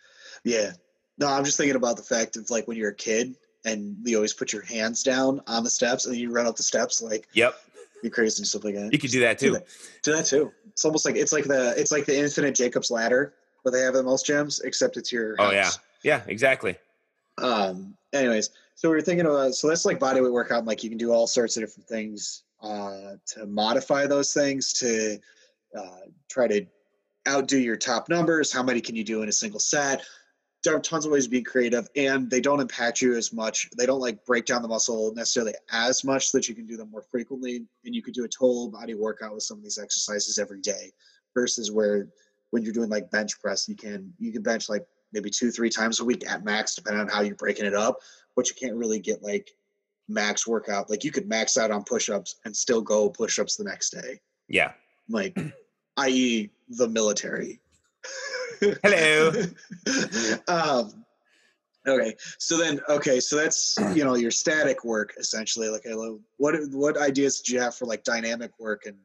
[0.45, 0.73] Yeah.
[1.19, 3.35] No, I'm just thinking about the fact of like when you're a kid
[3.65, 6.63] and you always put your hands down on the steps and you run up the
[6.63, 7.55] steps like Yep,
[8.03, 8.93] you're crazy and stuff like that.
[8.93, 9.53] you could do that too.
[9.53, 9.67] that.
[10.03, 10.53] Do that too.
[10.69, 13.95] It's almost like it's like the it's like the infinite Jacob's ladder where they have
[13.95, 15.71] the most gyms, except it's your Oh, yeah,
[16.03, 16.77] Yeah, exactly.
[17.39, 18.51] Um anyways,
[18.81, 21.27] so we were thinking about so that's like bodyweight workout, like you can do all
[21.27, 25.19] sorts of different things uh to modify those things to
[25.79, 26.65] uh try to
[27.29, 28.51] outdo your top numbers.
[28.51, 30.01] How many can you do in a single set?
[30.65, 33.69] There are tons of ways to be creative, and they don't impact you as much.
[33.77, 36.79] They don't like break down the muscle necessarily as much so that you can do
[36.79, 37.67] them more frequently.
[37.85, 40.93] And you could do a total body workout with some of these exercises every day,
[41.35, 42.09] versus where
[42.49, 45.71] when you're doing like bench press, you can you can bench like maybe two three
[45.71, 47.99] times a week at max, depending on how you're breaking it up.
[48.37, 49.51] But you can't really get like
[50.09, 50.91] max workout.
[50.91, 54.73] Like you could max out on push-ups and still go push-ups the next day Yeah.
[55.09, 55.37] like
[55.99, 56.51] i.e.
[56.69, 57.61] the military.
[58.83, 59.33] Hello.
[60.49, 61.05] um
[61.89, 65.83] okay so then okay so that's you know your static work essentially like
[66.37, 68.97] what what ideas do you have for like dynamic work and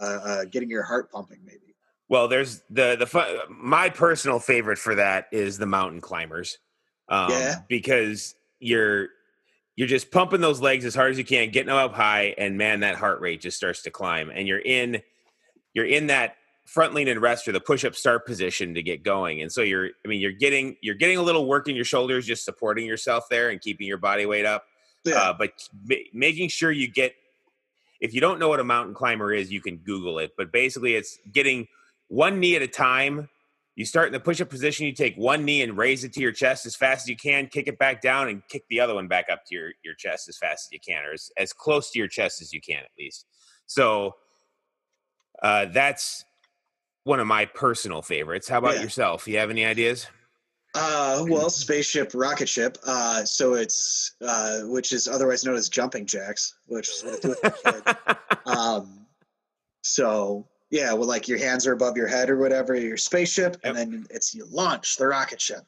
[0.00, 1.74] uh, uh getting your heart pumping maybe
[2.08, 6.58] Well, there's the the fun, my personal favorite for that is the mountain climbers.
[7.08, 7.54] Um, Yeah.
[7.68, 9.08] because you're
[9.76, 12.58] you're just pumping those legs as hard as you can, getting them up high, and
[12.58, 15.02] man, that heart rate just starts to climb, and you're in
[15.74, 19.02] you're in that front lean and rest or the push up start position to get
[19.02, 21.84] going, and so you're I mean you're getting you're getting a little work in your
[21.84, 24.64] shoulders, just supporting yourself there and keeping your body weight up.
[25.04, 25.16] Yeah.
[25.16, 25.50] Uh, but
[25.84, 27.14] ma- making sure you get
[28.00, 30.32] if you don't know what a mountain climber is you can google it.
[30.36, 31.66] But basically it's getting
[32.08, 33.28] one knee at a time
[33.74, 36.32] you start in the push-up position you take one knee and raise it to your
[36.32, 39.08] chest as fast as you can kick it back down and kick the other one
[39.08, 41.90] back up to your, your chest as fast as you can or as, as close
[41.90, 43.26] to your chest as you can at least
[43.66, 44.14] so
[45.42, 46.24] uh, that's
[47.04, 48.82] one of my personal favorites how about Yeah.
[48.82, 50.06] yourself you have any ideas
[50.74, 56.06] uh well spaceship rocket ship uh so it's uh which is otherwise known as jumping
[56.06, 57.96] jacks which is what I do with my kid.
[58.46, 59.06] um
[59.82, 63.76] so yeah well like your hands are above your head or whatever your spaceship and
[63.76, 65.60] then it's you launch the rocket ship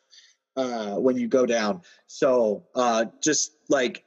[0.57, 4.05] uh when you go down so uh just like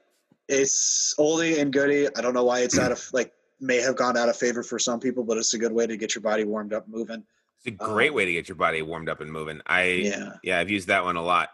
[0.50, 2.08] it's oldie and goody.
[2.18, 3.32] i don't know why it's out of like
[3.62, 5.96] may have gone out of favor for some people but it's a good way to
[5.98, 7.24] get your body warmed up moving
[7.58, 10.34] it's a great Um, way to get your body warmed up and moving i yeah
[10.44, 11.50] yeah i've used that one a lot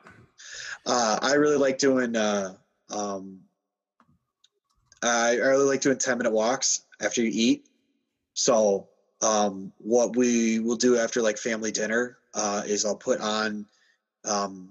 [0.86, 2.16] Uh, I really like doing.
[2.16, 2.56] Uh,
[2.89, 3.39] um,
[5.02, 7.68] I, I really like doing ten minute walks after you eat.
[8.34, 8.89] So
[9.24, 13.66] um, what we will do after like family dinner uh, is I'll put on
[14.26, 14.70] um,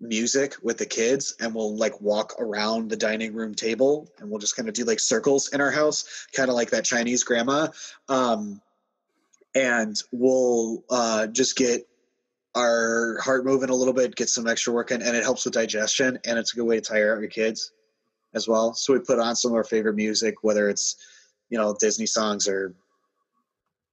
[0.00, 4.38] music with the kids and we'll like walk around the dining room table and we'll
[4.38, 7.68] just kind of do like circles in our house, kind of like that Chinese grandma.
[8.08, 8.60] Um,
[9.54, 11.88] and we'll uh, just get
[12.54, 15.54] our heart moving a little bit, get some extra work in, and it helps with
[15.54, 16.18] digestion.
[16.26, 17.72] And it's a good way to tire out your kids
[18.34, 18.74] as well.
[18.74, 20.96] So we put on some of our favorite music, whether it's
[21.48, 22.74] you know Disney songs or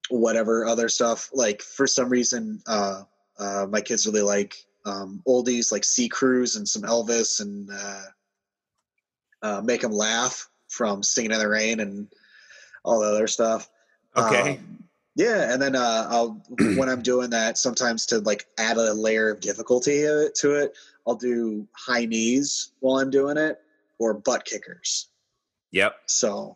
[0.10, 1.30] whatever other stuff.
[1.34, 3.04] Like for some reason, uh,
[3.40, 4.56] uh, my kids really like
[4.86, 8.04] um, oldies like Sea Cruise and some Elvis and uh,
[9.42, 12.08] uh, Make Them Laugh from Singing in the Rain and
[12.84, 13.70] all the other stuff.
[14.16, 14.78] okay Um,
[15.18, 16.44] yeah, and then uh, I'll
[16.78, 20.54] when I'm doing that, sometimes to like add a layer of difficulty to it, to
[20.54, 20.78] it,
[21.08, 23.60] I'll do high knees while I'm doing it,
[23.98, 25.10] or butt kickers.
[25.72, 26.56] yep So,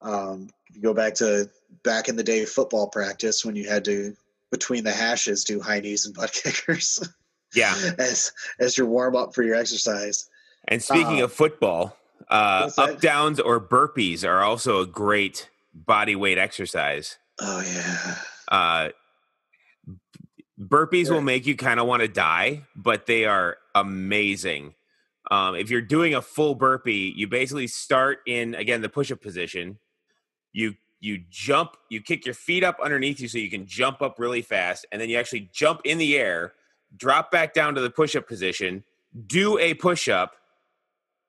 [0.00, 1.48] um, if you go back to
[1.82, 4.14] back in the day football practice when you had to
[4.50, 7.08] between the hashes do high knees and butt kickers
[7.54, 10.28] yeah as as your warm up for your exercise.
[10.68, 11.96] And speaking Uh, of football,
[12.30, 17.18] uh, up downs or burpees are also a great body weight exercise.
[17.40, 18.16] Oh yeah,
[18.48, 18.88] Uh,
[20.60, 24.74] burpees will make you kind of want to die, but they are amazing.
[25.30, 29.78] Um, if you're doing a full burpee, you basically start in again the push-up position.
[30.52, 34.18] You you jump, you kick your feet up underneath you so you can jump up
[34.18, 36.54] really fast, and then you actually jump in the air,
[36.96, 38.84] drop back down to the push up position,
[39.26, 40.36] do a push up,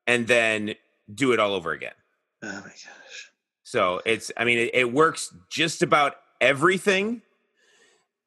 [0.08, 0.76] and then
[1.14, 1.94] do it all over again.
[2.42, 3.32] Oh my gosh.
[3.64, 7.22] So it's, I mean, it, it works just about everything.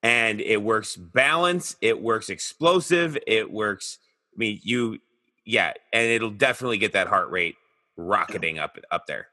[0.03, 3.99] And it works balance, it works explosive, it works.
[4.32, 4.99] I mean, you,
[5.44, 7.57] yeah, and it'll definitely get that heart rate
[7.97, 9.28] rocketing up up there.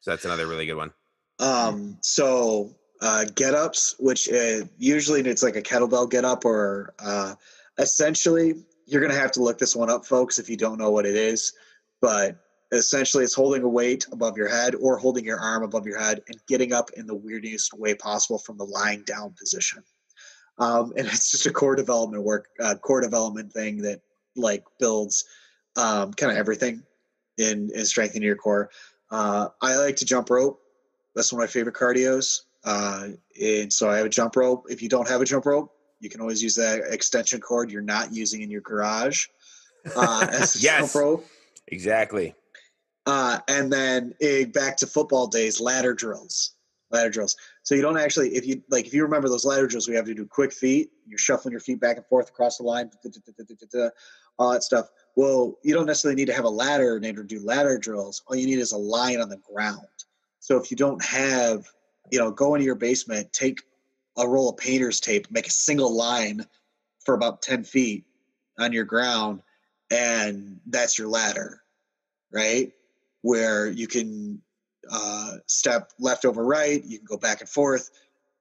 [0.00, 0.92] So that's another really good one.
[1.38, 6.94] Um, so uh, get ups, which uh, usually it's like a kettlebell get up, or
[6.98, 7.34] uh,
[7.78, 8.54] essentially,
[8.86, 11.06] you're going to have to look this one up, folks, if you don't know what
[11.06, 11.52] it is.
[12.00, 12.36] But
[12.72, 16.22] essentially, it's holding a weight above your head or holding your arm above your head
[16.28, 19.82] and getting up in the weirdest way possible from the lying down position.
[20.58, 24.00] Um, and it's just a core development work, uh, core development thing that
[24.36, 25.24] like builds
[25.76, 26.82] um, kind of everything
[27.38, 28.70] in, in strengthening your core.
[29.10, 30.60] Uh, I like to jump rope.
[31.14, 32.42] That's one of my favorite cardios.
[32.64, 33.08] Uh,
[33.40, 34.66] and so I have a jump rope.
[34.68, 37.82] If you don't have a jump rope, you can always use that extension cord you're
[37.82, 39.26] not using in your garage
[39.96, 40.92] uh, as Yes.
[40.92, 41.26] jump rope.
[41.68, 42.34] Exactly.
[43.06, 46.52] Uh, and then eh, back to football days, ladder drills.
[46.90, 47.36] Ladder drills.
[47.62, 50.04] So you don't actually, if you like, if you remember those ladder drills, we have
[50.06, 50.90] to do quick feet.
[51.06, 53.88] You're shuffling your feet back and forth across the line, da, da, da,
[54.38, 54.88] all that stuff.
[55.16, 58.22] Well, you don't necessarily need to have a ladder in order to do ladder drills.
[58.26, 59.86] All you need is a line on the ground.
[60.44, 61.64] So if you don't have,
[62.12, 63.62] you know, go into your basement, take
[64.18, 66.44] a roll of painter's tape, make a single line
[67.02, 68.04] for about 10 feet
[68.58, 69.40] on your ground,
[69.90, 71.62] and that's your ladder,
[72.30, 72.70] right?
[73.22, 74.42] Where you can
[74.92, 77.88] uh, step left over right, you can go back and forth,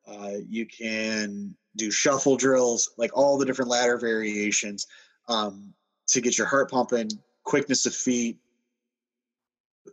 [0.05, 4.87] uh, you can do shuffle drills, like all the different ladder variations
[5.29, 5.73] um,
[6.07, 7.11] to get your heart pumping,
[7.45, 8.39] quickness of feet,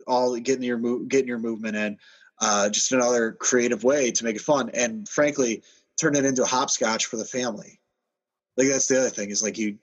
[0.07, 1.97] all getting your move, getting your movement in.
[2.39, 5.61] Uh, just another creative way to make it fun, and frankly,
[5.99, 7.79] turn it into a hopscotch for the family.
[8.57, 9.77] Like that's the other thing is like you,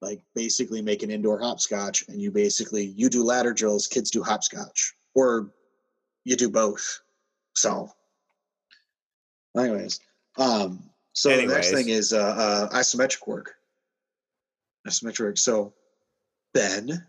[0.00, 4.22] like basically make an indoor hopscotch, and you basically you do ladder drills, kids do
[4.22, 5.52] hopscotch, or
[6.24, 7.00] you do both.
[7.54, 7.90] So,
[9.56, 10.00] anyways,
[10.38, 13.54] um, so the next thing is uh, uh, isometric work.
[14.88, 15.38] Isometric work.
[15.38, 15.74] So,
[16.54, 17.06] Ben,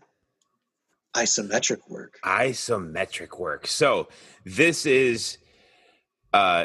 [1.14, 2.18] isometric work.
[2.24, 3.66] isometric work.
[3.66, 4.08] So
[4.44, 5.38] this is
[6.32, 6.64] uh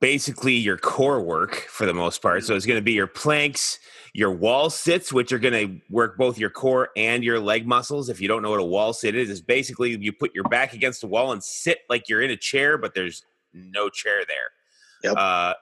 [0.00, 2.44] basically your core work for the most part.
[2.44, 3.78] So it's going to be your planks,
[4.14, 8.08] your wall sits, which are going to work both your core and your leg muscles.
[8.08, 10.72] If you don't know what a wall sit is, it's basically you put your back
[10.72, 15.10] against the wall and sit like you're in a chair, but there's no chair there.
[15.10, 15.14] Yep.
[15.18, 15.54] Uh,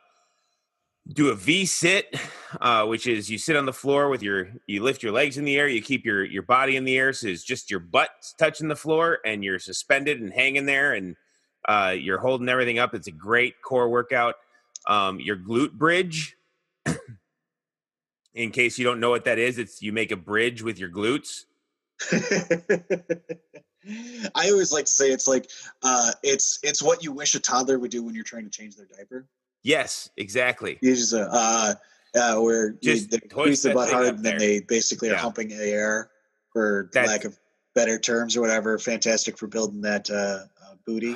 [1.12, 2.14] do a V sit,
[2.60, 5.44] uh, which is you sit on the floor with your you lift your legs in
[5.44, 8.10] the air, you keep your your body in the air, so it's just your butt
[8.38, 11.16] touching the floor, and you're suspended and hanging there, and
[11.66, 12.94] uh, you're holding everything up.
[12.94, 14.34] It's a great core workout.
[14.86, 16.36] Um, your glute bridge,
[18.34, 20.90] in case you don't know what that is, it's you make a bridge with your
[20.90, 21.44] glutes.
[24.34, 25.50] I always like to say it's like
[25.82, 28.76] uh, it's it's what you wish a toddler would do when you're trying to change
[28.76, 29.26] their diaper.
[29.68, 30.78] Yes, exactly.
[30.80, 31.74] You just uh,
[32.14, 36.08] uh, where Just squeeze the butt hard and then they basically are humping the air
[36.54, 37.38] for lack of
[37.74, 38.78] better terms or whatever.
[38.78, 41.14] Fantastic for building that uh, uh, booty,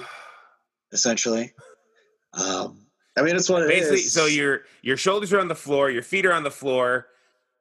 [0.92, 1.50] essentially.
[2.34, 2.84] Um,
[3.16, 3.88] I mean, it's what it is.
[3.88, 7.07] Basically, so your your shoulders are on the floor, your feet are on the floor,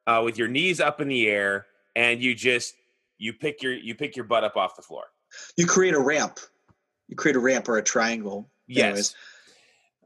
[0.06, 1.64] uh, with your knees up in the air,
[1.96, 2.74] and you just
[3.16, 5.04] you pick your you pick your butt up off the floor.
[5.56, 6.38] you create a ramp.
[7.08, 8.50] You create a ramp or a triangle.
[8.66, 8.84] Yes.
[8.84, 9.14] Anyways.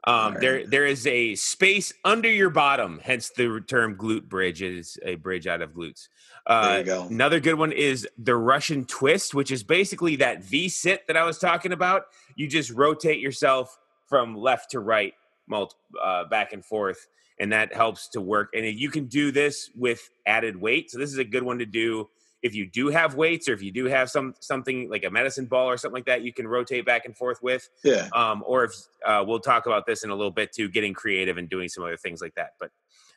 [0.06, 4.98] Um, there, there is a space under your bottom, hence the term glute bridge is
[5.02, 6.08] a bridge out of glutes.
[6.46, 7.06] Uh, There you go.
[7.08, 11.24] Another good one is the Russian twist, which is basically that V sit that I
[11.24, 12.04] was talking about.
[12.36, 13.76] You just rotate yourself
[14.06, 15.12] from left to right,
[15.48, 17.08] multi, uh, back and forth,
[17.40, 18.50] and that helps to work.
[18.54, 20.92] And you can do this with added weight.
[20.92, 22.08] So this is a good one to do
[22.42, 25.46] if you do have weights or if you do have some something like a medicine
[25.46, 26.22] ball or something like that.
[26.22, 28.08] You can rotate back and forth with Yeah.
[28.14, 28.72] um, or if
[29.04, 31.82] uh, we'll talk about this in a little bit too, getting creative and doing some
[31.84, 32.50] other things like that.
[32.60, 32.70] But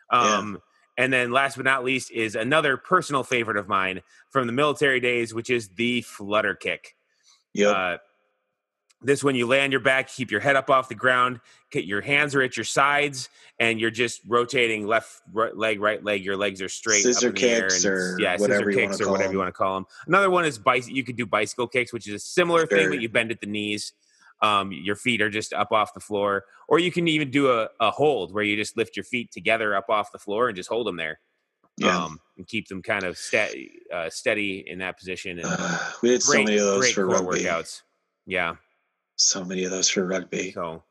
[0.09, 0.59] um,
[0.97, 4.01] and then last but not least is another personal favorite of mine
[4.31, 6.95] from the military days, which is the flutter kick.
[7.53, 7.75] Yep.
[7.75, 7.97] Uh,
[9.01, 11.39] this when you lay on your back, keep your head up off the ground,
[11.71, 13.29] get your hands are at your sides,
[13.59, 16.23] and you're just rotating left right leg, right leg.
[16.23, 18.71] Your legs are straight, Scissor up in the air, kicks and or yeah, whatever scissor
[18.71, 19.45] you kicks or whatever you them.
[19.45, 19.85] want to call them.
[20.07, 20.95] Another one is bicycle.
[20.95, 23.47] You could do bicycle kicks, which is a similar thing, but you bend at the
[23.47, 23.93] knees.
[24.41, 27.69] Um, your feet are just up off the floor, or you can even do a,
[27.81, 30.69] a hold where you just lift your feet together up off the floor and just
[30.69, 31.19] hold them there
[31.79, 32.05] yeah.
[32.05, 33.53] um, and keep them kind of sta-
[33.93, 35.39] uh, steady in that position.
[35.39, 35.49] And
[36.03, 37.43] we did so many of those great for rugby.
[37.43, 37.81] workouts.
[38.25, 38.55] Yeah,
[39.19, 40.53] So many of those for rugby.
[40.53, 40.83] So,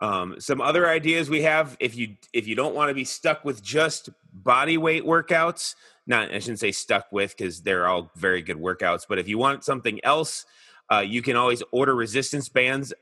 [0.00, 3.44] um, some other ideas we have if you if you don't want to be stuck
[3.44, 5.76] with just body weight workouts,
[6.06, 9.38] not I shouldn't say stuck with because they're all very good workouts, but if you
[9.38, 10.46] want something else,
[10.90, 12.92] uh, you can always order resistance bands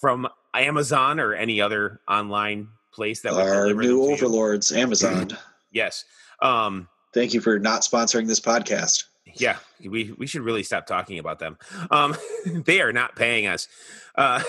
[0.00, 5.36] from Amazon or any other online place that our new overlords, Amazon.
[5.72, 6.04] yes.
[6.40, 9.04] Um, Thank you for not sponsoring this podcast.
[9.40, 11.58] Yeah, we we should really stop talking about them.
[11.90, 12.16] Um,
[12.46, 13.68] they are not paying us.
[14.14, 14.42] Uh,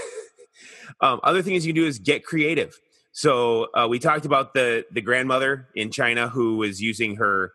[1.02, 2.80] um, other things you can do is get creative.
[3.12, 7.54] So uh, we talked about the the grandmother in China who was using her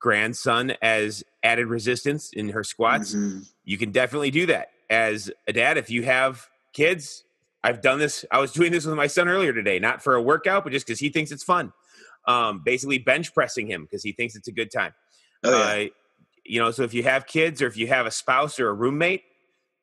[0.00, 3.14] grandson as added resistance in her squats.
[3.14, 3.40] Mm-hmm.
[3.64, 7.24] You can definitely do that as a dad if you have kids.
[7.62, 8.24] I've done this.
[8.30, 10.86] I was doing this with my son earlier today, not for a workout, but just
[10.86, 11.72] because he thinks it's fun.
[12.26, 14.94] Um, basically, bench pressing him because he thinks it's a good time.
[15.44, 15.84] Oh, yeah.
[15.84, 15.88] uh,
[16.50, 18.74] you know, so if you have kids or if you have a spouse or a
[18.74, 19.22] roommate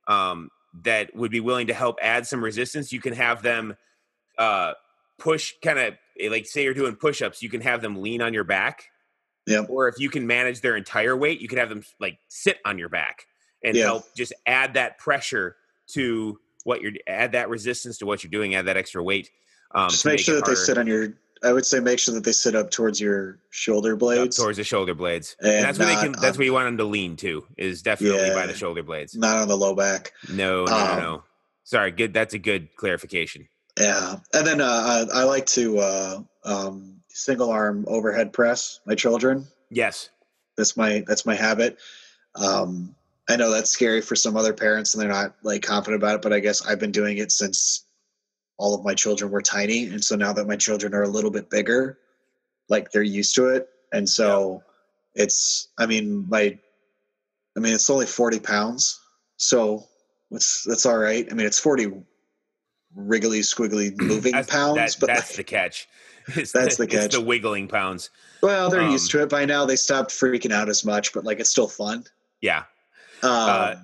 [0.07, 0.49] um,
[0.83, 3.77] that would be willing to help add some resistance, you can have them
[4.37, 4.73] uh,
[5.17, 8.21] push kind of eh, like say you're doing push ups, you can have them lean
[8.21, 8.83] on your back.
[9.45, 9.61] Yeah.
[9.69, 12.77] Or if you can manage their entire weight, you can have them like sit on
[12.77, 13.25] your back
[13.63, 13.85] and yeah.
[13.85, 15.55] help just add that pressure
[15.91, 19.29] to what you're add that resistance to what you're doing, add that extra weight.
[19.73, 20.59] Um, just make sure that harder.
[20.59, 21.13] they sit on your
[21.43, 24.39] I would say make sure that they sit up towards your shoulder blades.
[24.39, 25.35] Up towards the shoulder blades.
[25.39, 27.45] And, and that's where they can that's on, where you want them to lean to,
[27.57, 29.15] is definitely yeah, by the shoulder blades.
[29.15, 30.13] Not on the low back.
[30.29, 31.23] No, no, um, no, no.
[31.63, 33.47] Sorry, good that's a good clarification.
[33.79, 34.17] Yeah.
[34.33, 39.47] And then uh, I, I like to uh, um, single arm overhead press my children.
[39.69, 40.09] Yes.
[40.55, 41.77] That's my that's my habit.
[42.35, 42.95] Um,
[43.29, 46.21] I know that's scary for some other parents and they're not like confident about it,
[46.21, 47.85] but I guess I've been doing it since
[48.57, 51.31] all of my children were tiny and so now that my children are a little
[51.31, 51.97] bit bigger
[52.69, 53.69] like they're used to it.
[53.93, 54.61] And so
[55.15, 55.23] yeah.
[55.23, 56.57] it's i mean my
[57.55, 58.99] i mean it's only 40 pounds
[59.37, 59.85] so
[60.31, 61.25] it's that's all right.
[61.31, 61.93] I mean it's 40
[62.95, 65.87] wriggly squiggly moving that's, pounds that, but that's like, the catch.
[66.35, 68.09] It's that's the, the catch the wiggling pounds.
[68.41, 69.29] Well they're um, used to it.
[69.29, 72.03] By now they stopped freaking out as much but like it's still fun.
[72.41, 72.63] Yeah.
[73.23, 73.75] Um, uh,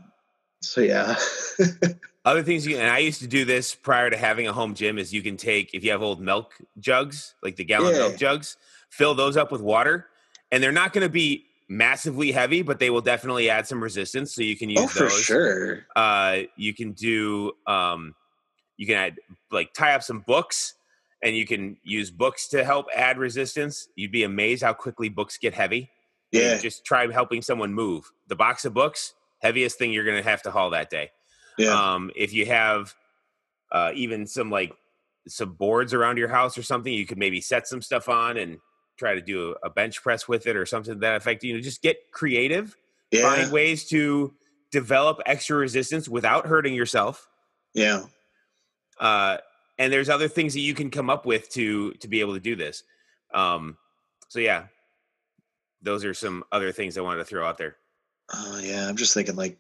[0.60, 1.16] so yeah
[2.26, 4.98] Other things you and I used to do this prior to having a home gym
[4.98, 8.00] is you can take if you have old milk jugs, like the gallon yeah.
[8.00, 8.56] milk jugs,
[8.90, 10.08] fill those up with water,
[10.52, 14.34] and they're not going to be massively heavy, but they will definitely add some resistance.
[14.34, 15.02] So you can use those.
[15.02, 15.86] oh, for sure.
[15.96, 18.16] Uh, you can do um,
[18.78, 19.20] you can add
[19.52, 20.76] like tie up some books,
[21.22, 23.90] and you can use books to help add resistance.
[23.96, 25.90] You'd be amazed how quickly books get heavy.
[26.32, 28.10] Yeah, just try helping someone move.
[28.28, 31.12] The box of books, heaviest thing you're going to have to haul that day.
[31.58, 31.94] Yeah.
[31.94, 32.94] Um, if you have
[33.72, 34.74] uh, even some like
[35.28, 38.60] some boards around your house or something, you could maybe set some stuff on and
[38.98, 41.44] try to do a, bench press with it or something to that effect.
[41.44, 42.76] You know, just get creative,
[43.12, 43.22] yeah.
[43.22, 44.34] find ways to
[44.72, 47.28] develop extra resistance without hurting yourself.
[47.74, 48.06] Yeah.
[49.00, 49.38] Uh,
[49.78, 52.40] and there's other things that you can come up with to to be able to
[52.40, 52.84] do this.
[53.34, 53.78] Um,
[54.28, 54.66] so yeah,
[55.82, 57.78] those are some other things I wanted to throw out there.
[58.32, 59.58] Oh uh, yeah, I'm just thinking like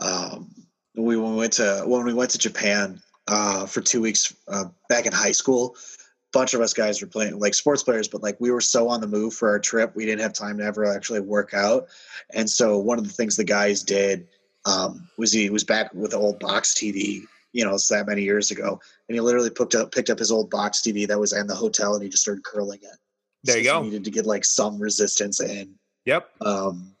[0.00, 0.50] um,
[0.96, 5.12] we went to when we went to Japan uh, for two weeks uh, back in
[5.12, 5.76] high school.
[5.76, 8.88] A bunch of us guys were playing like sports players, but like we were so
[8.88, 11.88] on the move for our trip, we didn't have time to ever actually work out.
[12.34, 14.26] And so one of the things the guys did
[14.64, 17.22] um, was he was back with the old box TV,
[17.52, 20.32] you know, it's that many years ago, and he literally picked up picked up his
[20.32, 22.98] old box TV that was in the hotel, and he just started curling it.
[23.44, 23.82] There you go.
[23.82, 25.74] Needed to get like some resistance in.
[26.04, 26.30] Yep.
[26.40, 26.94] Um,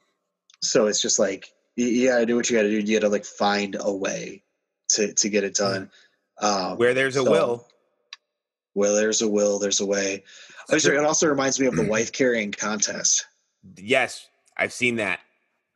[0.60, 2.78] so it's just like you, gotta do what you gotta do.
[2.78, 4.42] You gotta like find a way
[4.90, 5.90] to to get it done.
[6.40, 7.68] Um, where there's a so, will,
[8.74, 10.24] where there's a will, there's a way.
[10.70, 13.26] It also reminds me of the wife carrying contest.
[13.76, 15.20] Yes, I've seen that.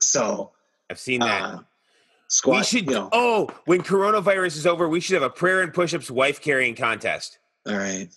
[0.00, 0.52] So
[0.90, 1.42] I've seen that.
[1.42, 1.58] Uh,
[2.28, 2.86] squat, we should.
[2.86, 3.08] You know.
[3.12, 7.38] Oh, when coronavirus is over, we should have a prayer and push-ups wife carrying contest.
[7.66, 8.08] All right.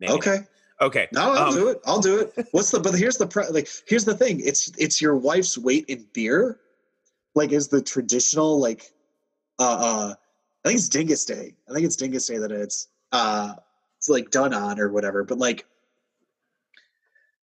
[0.00, 0.36] Maybe okay.
[0.36, 0.46] Not.
[0.80, 1.08] Okay.
[1.12, 1.80] No, I'll um, do it.
[1.86, 2.46] I'll do it.
[2.50, 2.80] What's the?
[2.80, 3.68] But here's the pre- like.
[3.86, 4.40] Here's the thing.
[4.40, 6.58] It's it's your wife's weight in beer
[7.34, 8.92] like is the traditional like
[9.58, 10.14] uh uh
[10.64, 11.54] I think it's Dingus Day.
[11.68, 13.54] I think it's Dingus Day that it's uh
[13.98, 15.24] it's like done on or whatever.
[15.24, 15.66] But like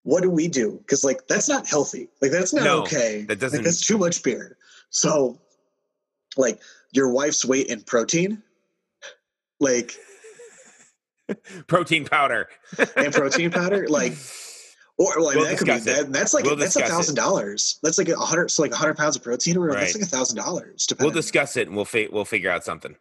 [0.02, 0.78] what do we do?
[0.78, 2.08] Because like that's not healthy.
[2.20, 3.24] Like that's not no, okay.
[3.26, 4.56] That doesn't like, that's too much beer.
[4.90, 5.40] So
[6.36, 6.60] like
[6.92, 8.42] your wife's weight in protein,
[9.60, 9.94] like
[11.66, 12.48] protein powder.
[12.96, 14.12] and protein powder, like
[14.96, 17.78] or well, we'll that could be that, that's like we'll that's a thousand dollars.
[17.82, 19.80] That's like a hundred so like a hundred pounds of protein or right.
[19.80, 20.86] that's like a thousand dollars.
[21.00, 22.94] We'll discuss it and we'll fi- we'll figure out something.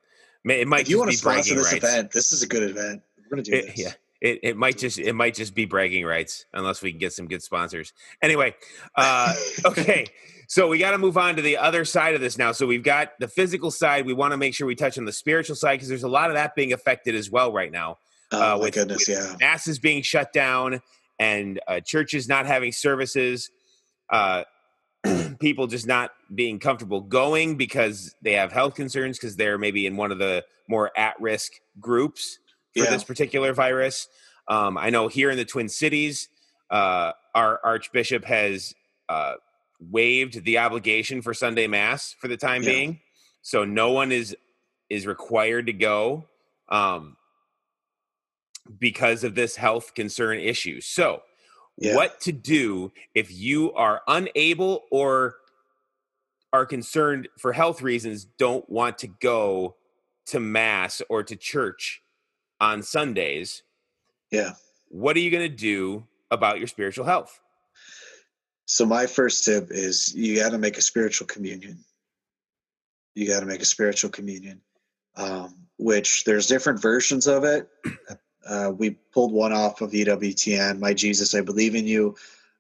[0.46, 1.86] It might if you want to sponsor this rights.
[1.86, 3.04] event, this is a good event.
[3.18, 3.80] We're gonna do it, this.
[3.80, 3.92] Yeah.
[4.22, 7.28] it, it might just it might just be bragging rights unless we can get some
[7.28, 7.94] good sponsors.
[8.24, 8.56] Anyway,
[8.96, 9.34] uh,
[9.66, 10.08] okay,
[10.48, 12.52] so we got to move on to the other side of this now.
[12.52, 14.06] So we've got the physical side.
[14.06, 16.30] We want to make sure we touch on the spiritual side because there's a lot
[16.30, 18.00] of that being affected as well right now.
[18.32, 19.36] Oh uh, my with, goodness, with yeah.
[19.40, 20.82] Masses being shut down
[21.20, 23.52] and uh, churches not having services.
[24.10, 24.44] Uh,
[25.40, 29.98] people just not being comfortable going because they have health concerns because they're maybe in
[29.98, 32.40] one of the more at-risk groups
[32.76, 32.90] for yeah.
[32.90, 34.08] this particular virus.
[34.48, 36.30] Um, I know here in the Twin Cities,
[36.70, 38.74] uh, our Archbishop has
[39.10, 39.34] uh,
[39.80, 42.70] waived the obligation for Sunday Mass for the time yeah.
[42.70, 43.00] being,
[43.42, 44.36] so no one is
[44.90, 46.26] is required to go
[46.70, 47.18] um,
[48.80, 50.82] because of this health concern issue.
[50.82, 51.22] So,
[51.78, 51.96] yeah.
[51.96, 55.36] what to do if you are unable or
[56.52, 59.76] are concerned for health reasons, don't want to go
[60.28, 62.02] to mass or to church
[62.62, 63.64] on Sundays.
[64.32, 64.54] Yeah.
[64.90, 67.40] What are you going to do about your spiritual health?
[68.66, 71.84] So my first tip is you got to make a spiritual communion.
[73.16, 74.62] You got to make a spiritual communion,
[75.16, 77.68] um, which there's different versions of it.
[78.48, 80.80] Uh, we pulled one off of EWTN.
[80.80, 82.16] My Jesus, I believe in you.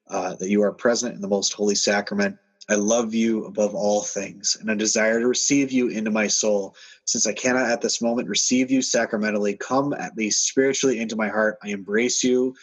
[0.09, 2.37] Uh, that you are present in the most holy sacrament.
[2.69, 6.75] I love you above all things, and I desire to receive you into my soul.
[7.05, 11.29] Since I cannot at this moment receive you sacramentally, come at least spiritually into my
[11.29, 11.57] heart.
[11.63, 12.53] I embrace you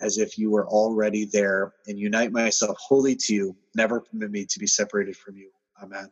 [0.00, 3.56] as if you were already there and unite myself wholly to you.
[3.74, 5.50] Never permit me to be separated from you.
[5.82, 6.10] Amen.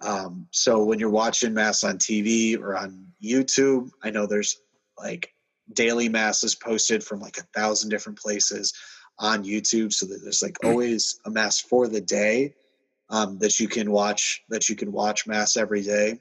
[0.00, 4.60] Um, so when you're watching Mass on TV or on YouTube, I know there's
[4.98, 5.33] like
[5.72, 8.72] daily masses posted from like a thousand different places
[9.18, 9.92] on YouTube.
[9.92, 12.54] So that there's like always a mass for the day
[13.10, 14.42] um, that you can watch.
[14.48, 16.20] That you can watch mass every day,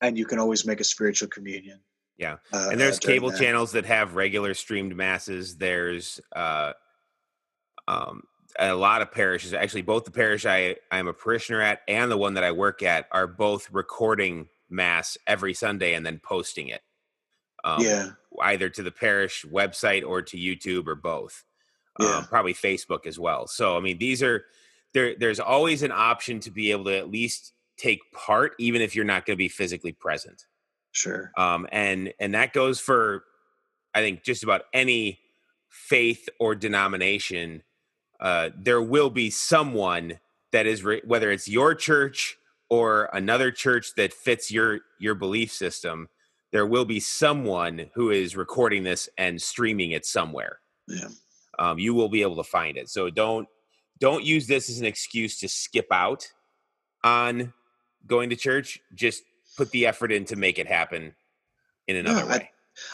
[0.00, 1.80] and you can always make a spiritual communion.
[2.16, 3.38] Yeah, uh, and there's uh, cable that.
[3.38, 5.56] channels that have regular streamed masses.
[5.56, 6.72] There's uh,
[7.86, 8.24] um,
[8.58, 9.52] a lot of parishes.
[9.54, 12.82] Actually, both the parish I I'm a parishioner at and the one that I work
[12.82, 16.82] at are both recording mass every Sunday and then posting it.
[17.64, 18.10] Um, yeah,
[18.42, 21.44] either to the parish website or to YouTube or both
[21.98, 22.18] yeah.
[22.18, 23.46] um, probably Facebook as well.
[23.46, 24.44] So I mean, these are
[24.94, 25.14] there.
[25.18, 29.04] There's always an option to be able to at least take part, even if you're
[29.04, 30.46] not going to be physically present.
[30.92, 31.32] Sure.
[31.36, 33.24] Um, and and that goes for,
[33.94, 35.18] I think, just about any
[35.68, 37.62] faith or denomination.
[38.20, 40.18] Uh, there will be someone
[40.52, 42.36] that is re- whether it's your church
[42.68, 46.08] or another church that fits your your belief system
[46.52, 51.08] there will be someone who is recording this and streaming it somewhere yeah
[51.58, 52.88] um, you will be able to find it.
[52.88, 53.48] So don't
[54.00, 56.26] don't use this as an excuse to skip out
[57.02, 57.52] on
[58.06, 58.80] going to church.
[58.94, 59.24] Just
[59.56, 61.14] put the effort in to make it happen
[61.88, 62.50] in another yeah, way.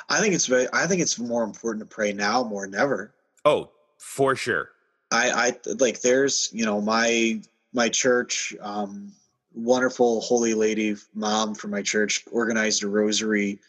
[0.09, 0.67] I, I think it's very.
[0.73, 3.15] I think it's more important to pray now more than ever.
[3.45, 4.71] Oh, for sure.
[5.13, 6.01] I, I like.
[6.01, 7.41] There's you know my
[7.73, 8.55] my church.
[8.61, 9.13] Um,
[9.55, 13.61] wonderful holy lady mom from my church organized a rosary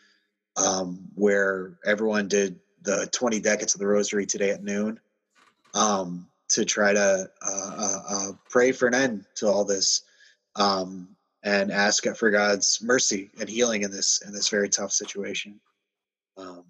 [0.58, 5.00] um, where everyone did the 20 decades of the rosary today at noon
[5.74, 10.04] um, to try to uh, uh, uh, pray for an end to all this
[10.56, 11.08] um,
[11.44, 15.60] and ask for God's mercy and healing in this in this very tough situation.
[16.38, 16.64] Um,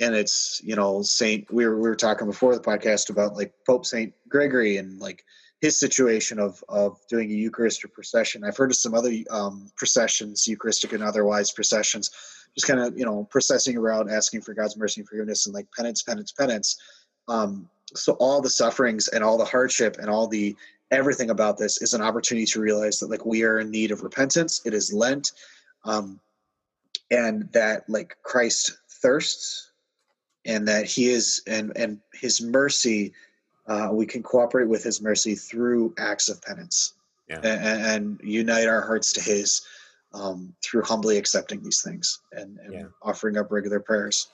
[0.00, 3.52] and it's you know Saint we were we were talking before the podcast about like
[3.66, 5.24] Pope Saint Gregory and like
[5.60, 8.44] his situation of of doing a Eucharistic procession.
[8.44, 12.10] I've heard of some other um, processions, Eucharistic and otherwise processions,
[12.58, 15.66] just kind of you know processing around asking for god's mercy and forgiveness and like
[15.76, 16.76] penance penance penance
[17.28, 20.56] um, so all the sufferings and all the hardship and all the
[20.90, 24.02] everything about this is an opportunity to realize that like we are in need of
[24.02, 25.32] repentance it is lent
[25.84, 26.18] um,
[27.10, 29.70] and that like christ thirsts
[30.44, 33.12] and that he is and and his mercy
[33.68, 36.94] uh, we can cooperate with his mercy through acts of penance
[37.28, 37.40] yeah.
[37.42, 39.62] and, and unite our hearts to his
[40.14, 42.84] um, through humbly accepting these things and, and yeah.
[43.02, 44.28] offering up regular prayers.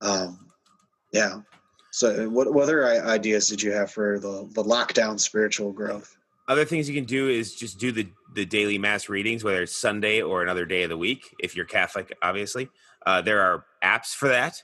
[0.00, 0.50] Um,
[1.12, 1.40] yeah.
[1.90, 6.16] So, what, what other ideas did you have for the, the lockdown spiritual growth?
[6.46, 9.74] Other things you can do is just do the, the daily mass readings, whether it's
[9.74, 12.68] Sunday or another day of the week, if you're Catholic, obviously.
[13.06, 14.62] Uh, there are apps for that.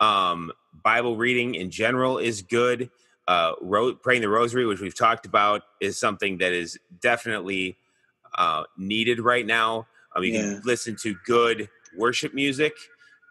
[0.00, 2.90] Um, Bible reading in general is good.
[3.28, 7.76] Uh, ro- praying the rosary, which we've talked about, is something that is definitely
[8.36, 9.86] uh, needed right now.
[10.14, 10.40] Um, you yeah.
[10.40, 12.74] can listen to good worship music,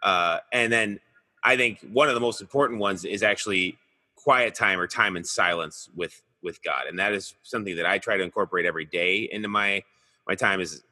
[0.02, 1.00] uh, and then
[1.44, 3.76] I think one of the most important ones is actually
[4.16, 7.98] quiet time or time in silence with with God, and that is something that I
[7.98, 9.82] try to incorporate every day into my
[10.26, 10.60] my time.
[10.60, 10.82] Is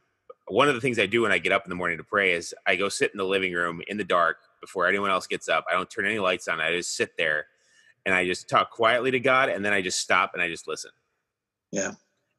[0.48, 2.32] one of the things I do when I get up in the morning to pray
[2.32, 5.48] is I go sit in the living room in the dark before anyone else gets
[5.48, 5.64] up.
[5.70, 6.60] I don't turn any lights on.
[6.60, 7.46] I just sit there
[8.06, 10.66] and I just talk quietly to God, and then I just stop and I just
[10.66, 10.90] listen.
[11.70, 11.92] Yeah.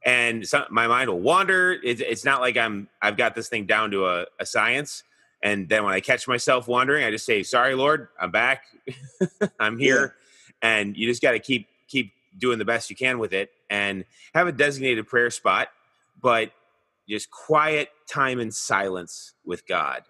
[0.06, 1.78] And some, my mind will wander.
[1.84, 5.04] It's, it's not like I'm I've got this thing down to a, a science.
[5.42, 8.64] And then when I catch myself wandering, I just say, "Sorry, Lord, I'm back.
[9.60, 10.16] I'm here."
[10.62, 10.70] Yeah.
[10.70, 14.06] And you just got to keep keep doing the best you can with it, and
[14.34, 15.70] have a designated prayer spot,
[16.22, 16.52] but
[17.08, 20.04] just quiet time and silence with God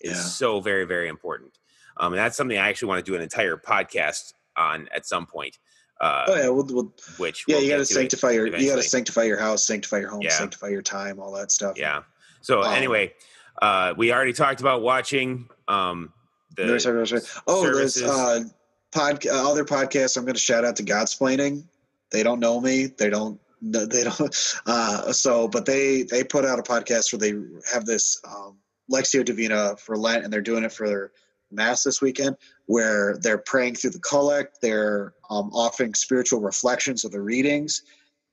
[0.00, 0.22] is yeah.
[0.22, 1.58] so very very important.
[1.96, 5.26] Um, and that's something I actually want to do an entire podcast on at some
[5.26, 5.58] point.
[6.00, 8.66] Uh, oh yeah, we'll, we'll which yeah, we'll you got to sanctify your eventually.
[8.66, 10.30] you got to sanctify your house, sanctify your home, yeah.
[10.30, 11.76] sanctify your time, all that stuff.
[11.76, 12.02] Yeah.
[12.40, 13.14] So um, anyway,
[13.60, 16.12] uh, we already talked about watching um,
[16.56, 17.22] the no, sorry, sorry.
[17.46, 18.02] oh services.
[18.02, 18.44] there's uh,
[18.92, 20.16] pod uh, other podcasts.
[20.16, 21.64] I'm going to shout out to Godsplaining.
[22.10, 22.86] They don't know me.
[22.86, 23.40] They don't.
[23.60, 24.54] They don't.
[24.66, 27.34] Uh, so, but they they put out a podcast where they
[27.72, 28.56] have this um,
[28.90, 31.12] Lectio Divina for Lent, and they're doing it for
[31.50, 32.36] mass this weekend
[32.66, 37.82] where they're praying through the collect they're um, offering spiritual reflections of the readings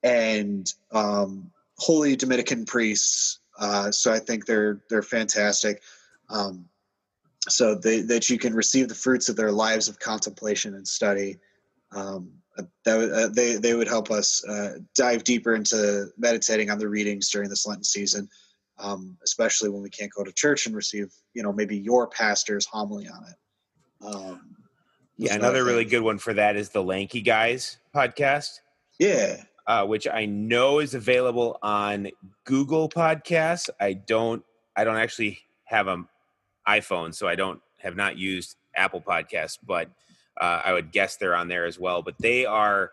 [0.04, 5.82] and um, holy dominican priests uh, so i think they're they're fantastic.
[6.30, 6.66] Um,
[7.48, 11.38] so they, that you can receive the fruits of their lives of contemplation and study.
[11.92, 12.32] Um,
[12.86, 17.30] that uh, they, they would help us uh, dive deeper into meditating on the readings
[17.30, 18.30] during this lenten season
[18.78, 22.66] um, especially when we can't go to church and receive, you know, maybe your pastor's
[22.66, 23.36] homily on it.
[24.06, 24.56] Um,
[25.18, 28.60] yeah, another really good one for that is the Lanky Guys podcast.
[29.00, 29.44] Yeah.
[29.68, 32.10] Uh, which I know is available on
[32.44, 33.70] Google Podcasts.
[33.80, 34.44] I don't.
[34.76, 36.08] I don't actually have an
[36.68, 39.90] iPhone, so I don't have not used Apple Podcasts, but
[40.40, 42.02] uh, I would guess they're on there as well.
[42.02, 42.92] But they are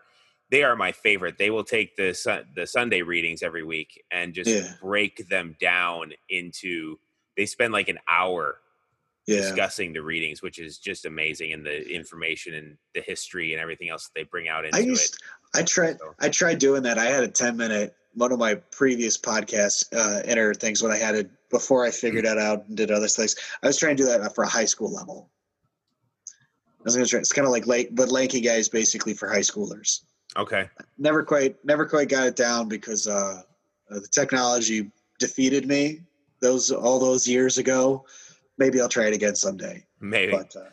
[0.53, 1.39] they are my favorite.
[1.39, 2.13] They will take the
[2.55, 4.73] the Sunday readings every week and just yeah.
[4.79, 6.99] break them down into.
[7.35, 8.59] They spend like an hour
[9.25, 9.37] yeah.
[9.37, 13.89] discussing the readings, which is just amazing, and the information and the history and everything
[13.89, 15.59] else that they bring out into I used, it.
[15.59, 15.97] I tried.
[15.97, 16.13] So.
[16.19, 16.99] I tried doing that.
[16.99, 17.95] I had a ten minute.
[18.13, 22.25] One of my previous podcast uh, enter things when I had it before I figured
[22.25, 22.37] mm-hmm.
[22.37, 23.35] that out and did other things.
[23.63, 25.31] I was trying to do that for a high school level.
[26.81, 27.19] I was to try.
[27.19, 30.01] It's kind of like late, but lanky guys basically for high schoolers.
[30.37, 30.69] Okay.
[30.97, 33.41] Never quite, never quite got it down because uh,
[33.91, 36.01] uh, the technology defeated me
[36.41, 38.05] those all those years ago.
[38.57, 39.85] Maybe I'll try it again someday.
[39.99, 40.31] Maybe.
[40.31, 40.69] But, uh,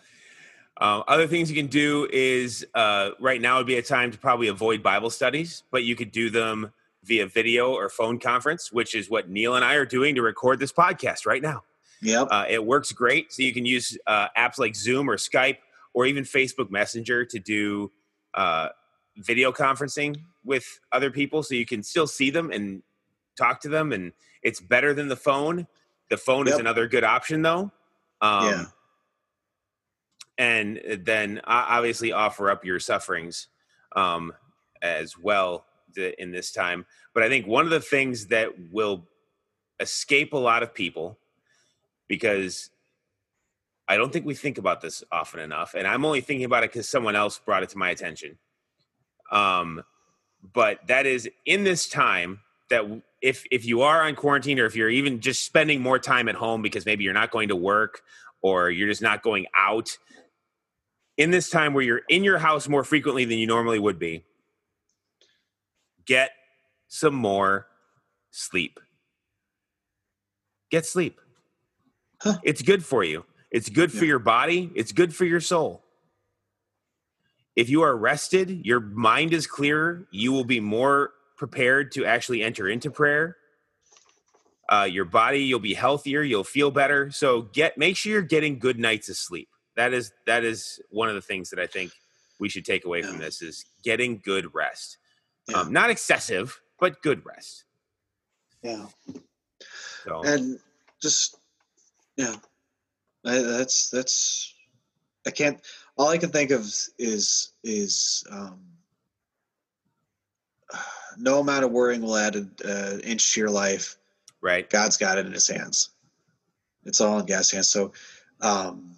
[0.83, 4.19] um, other things you can do is uh, right now would be a time to
[4.19, 6.73] probably avoid Bible studies, but you could do them
[7.05, 10.59] via video or phone conference, which is what Neil and I are doing to record
[10.59, 11.65] this podcast right now.
[12.03, 12.29] Yep.
[12.31, 13.31] Uh, it works great.
[13.33, 15.59] So you can use uh, apps like Zoom or Skype
[15.93, 17.93] or even Facebook Messenger to do
[18.35, 18.69] uh,
[19.21, 22.83] video conferencing with other people so you can still see them and
[23.37, 24.13] talk to them and
[24.43, 25.67] it's better than the phone
[26.09, 26.55] the phone yep.
[26.55, 27.71] is another good option though
[28.23, 28.65] um, yeah.
[30.39, 33.49] and then obviously offer up your sufferings
[33.95, 34.33] um,
[34.83, 35.67] as well
[36.19, 39.07] in this time but i think one of the things that will
[39.81, 41.19] escape a lot of people
[42.07, 42.71] because
[43.89, 46.71] i don't think we think about this often enough and i'm only thinking about it
[46.71, 48.39] because someone else brought it to my attention
[49.31, 49.83] um,
[50.53, 52.85] but that is in this time that
[53.21, 56.35] if if you are on quarantine or if you're even just spending more time at
[56.35, 58.01] home because maybe you're not going to work
[58.43, 59.99] or you're just not going out
[61.17, 64.25] in this time where you're in your house more frequently than you normally would be
[66.07, 66.31] get
[66.89, 67.67] some more
[68.31, 68.81] sleep.
[70.71, 71.21] Get sleep.
[72.23, 72.39] Huh.
[72.43, 73.25] it's good for you.
[73.51, 73.99] It's good yeah.
[73.99, 74.71] for your body.
[74.75, 75.83] It's good for your soul
[77.61, 82.43] if you are rested, your mind is clearer, you will be more prepared to actually
[82.43, 83.37] enter into prayer.
[84.71, 87.11] Uh, your body, you'll be healthier, you'll feel better.
[87.11, 89.51] So get make sure you're getting good nights of sleep.
[89.77, 91.93] That is that is one of the things that I think
[92.39, 93.09] we should take away yeah.
[93.09, 94.97] from this is getting good rest.
[95.47, 95.59] Yeah.
[95.59, 97.65] Um, not excessive, but good rest.
[98.63, 98.87] Yeah.
[100.05, 100.23] So.
[100.25, 100.59] And
[101.03, 101.37] just
[102.17, 102.37] yeah,
[103.27, 104.55] I, that's that's
[105.27, 105.61] I can't
[106.01, 106.63] all I can think of
[106.99, 108.59] is is um,
[111.19, 113.99] no amount of worrying will add an uh, inch to your life.
[114.41, 114.69] Right.
[114.69, 115.91] God's got it in His hands.
[116.87, 117.69] It's all in God's hands.
[117.69, 117.93] So,
[118.41, 118.97] um,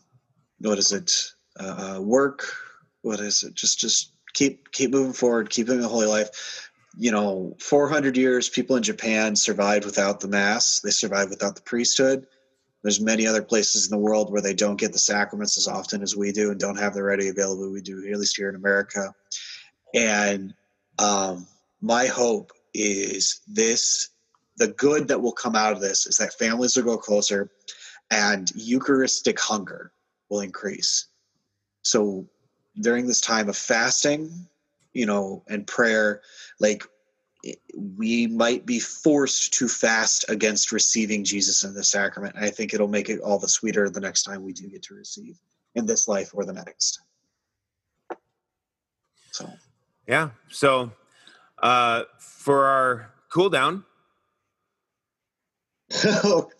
[0.60, 1.12] what is it?
[1.58, 2.46] Uh, uh, work.
[3.00, 3.54] What is it?
[3.54, 5.50] Just just keep keep moving forward.
[5.50, 6.70] Keep living a holy life.
[6.96, 10.78] You know, 400 years, people in Japan survived without the mass.
[10.80, 12.28] They survived without the priesthood
[12.82, 16.02] there's many other places in the world where they don't get the sacraments as often
[16.02, 18.56] as we do and don't have the ready available we do at least here in
[18.56, 19.14] america
[19.94, 20.54] and
[20.98, 21.46] um,
[21.80, 24.10] my hope is this
[24.56, 27.50] the good that will come out of this is that families will go closer
[28.10, 29.92] and eucharistic hunger
[30.28, 31.06] will increase.
[31.82, 32.26] So
[32.80, 34.30] during this time of fasting,
[34.92, 36.20] you know, and prayer,
[36.60, 36.84] like
[37.74, 42.36] we might be forced to fast against receiving Jesus in the sacrament.
[42.38, 44.94] I think it'll make it all the sweeter the next time we do get to
[44.94, 45.38] receive
[45.74, 47.00] in this life or the next.
[49.32, 49.50] So,
[50.06, 50.30] yeah.
[50.50, 50.92] So,
[51.62, 53.84] uh, for our cool down,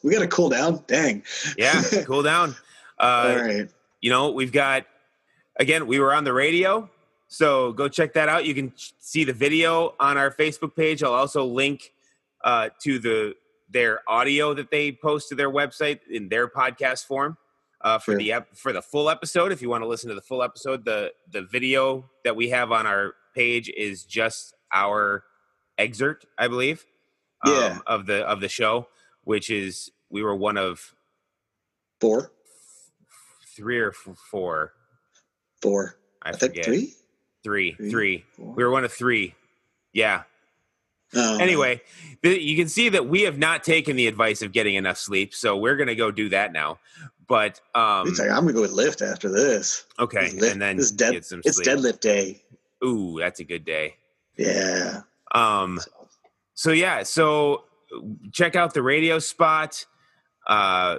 [0.03, 0.85] we got to cool down.
[0.87, 1.23] Dang.
[1.57, 2.57] Yeah, cool down.
[2.99, 3.69] Uh, All right.
[4.01, 4.87] You know, we've got
[5.59, 5.89] again.
[5.89, 6.89] We were on the radio,
[7.33, 8.45] so go check that out.
[8.45, 11.03] You can see the video on our Facebook page.
[11.03, 11.93] I'll also link
[12.45, 13.35] uh, to the
[13.71, 17.39] their audio that they post to their website in their podcast form
[17.81, 18.19] uh, for sure.
[18.19, 19.53] the ep- for the full episode.
[19.53, 22.73] If you want to listen to the full episode, the the video that we have
[22.73, 25.25] on our page is just our
[25.79, 26.85] excerpt, I believe,
[27.47, 27.79] um, yeah.
[27.87, 28.89] of the of the show
[29.25, 30.95] which is we were one of
[32.01, 32.33] four,
[33.57, 34.73] three or four.
[35.61, 35.97] Four.
[36.23, 36.65] I, I forget.
[36.65, 36.95] Three?
[37.43, 37.73] Three.
[37.73, 37.91] Three.
[37.91, 38.25] three.
[38.39, 39.35] We were one of three.
[39.93, 40.23] Yeah.
[41.15, 41.83] Oh, anyway,
[42.23, 45.57] you can see that we have not taken the advice of getting enough sleep, so
[45.59, 46.79] we're going to go do that now.
[47.29, 49.85] But um, It's like, I'm going to go with lift after this.
[49.99, 51.45] Okay, and then this dead, it's sleep.
[51.45, 52.43] deadlift day.
[52.85, 53.97] Ooh, that's a good day.
[54.37, 55.03] Yeah.
[55.35, 55.81] Um.
[56.55, 57.03] So yeah.
[57.03, 57.65] So
[58.33, 59.85] check out the radio spot.
[60.47, 60.99] Uh,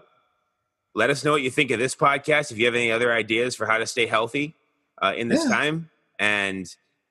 [0.93, 2.51] let us know what you think of this podcast.
[2.51, 4.55] If you have any other ideas for how to stay healthy
[5.01, 5.55] uh, in this yeah.
[5.55, 5.89] time,
[6.19, 6.67] and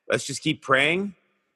[0.09, 1.15] let's just keep praying.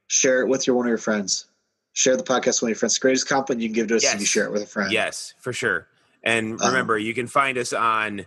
[0.09, 1.47] Share it with your one of your friends.
[1.93, 2.95] Share the podcast with your friends.
[2.95, 4.15] The greatest compliment you can give to us yes.
[4.15, 4.93] if you share it with a friend.
[4.93, 5.87] Yes, for sure.
[6.23, 6.69] And uh-huh.
[6.69, 8.27] remember, um, you can find us on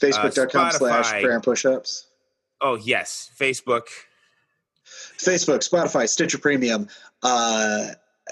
[0.00, 2.06] Facebook.com uh, slash prayer and push-ups.
[2.60, 3.30] Oh, yes.
[3.38, 3.82] Facebook.
[5.18, 6.88] Facebook, Spotify, Stitcher Premium,
[7.22, 7.88] uh,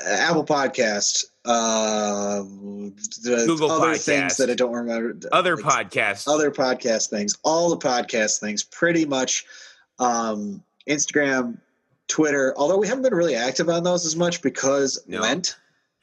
[0.07, 4.05] Apple Podcast, uh, Google other podcast.
[4.05, 5.29] things that I don't remember.
[5.33, 9.45] Other like, podcasts, other podcast things, all the podcast things, pretty much.
[10.03, 11.59] Um, Instagram,
[12.09, 12.55] Twitter.
[12.57, 15.21] Although we haven't been really active on those as much because no.
[15.21, 15.57] Lent.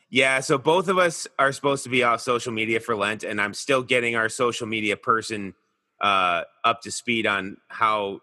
[0.09, 3.39] Yeah, so both of us are supposed to be off social media for Lent, and
[3.39, 5.53] I'm still getting our social media person
[6.01, 8.21] uh, up to speed on how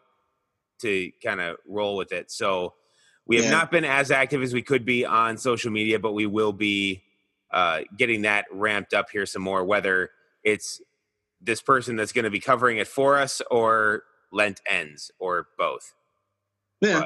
[0.80, 2.30] to kind of roll with it.
[2.32, 2.74] So
[3.26, 3.50] we have yeah.
[3.52, 7.02] not been as active as we could be on social media, but we will be
[7.52, 10.10] uh, getting that ramped up here some more, whether
[10.42, 10.80] it's
[11.40, 14.02] this person that's going to be covering it for us or
[14.36, 15.94] Lent ends or both.
[16.80, 17.00] Yeah.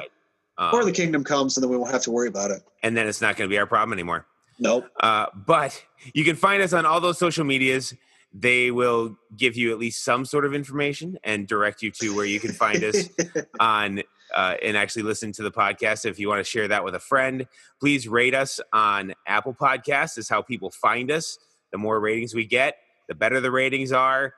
[0.57, 2.61] But, um, or the kingdom comes and then we won't have to worry about it.
[2.83, 4.27] And then it's not going to be our problem anymore.
[4.59, 4.85] Nope.
[4.99, 7.93] Uh, but you can find us on all those social medias.
[8.33, 12.25] They will give you at least some sort of information and direct you to where
[12.25, 13.09] you can find us
[13.59, 14.03] on
[14.33, 16.05] uh, and actually listen to the podcast.
[16.05, 17.47] If you want to share that with a friend,
[17.79, 20.17] please rate us on Apple Podcasts.
[20.17, 21.37] Is how people find us.
[21.71, 22.75] The more ratings we get,
[23.07, 24.33] the better the ratings are.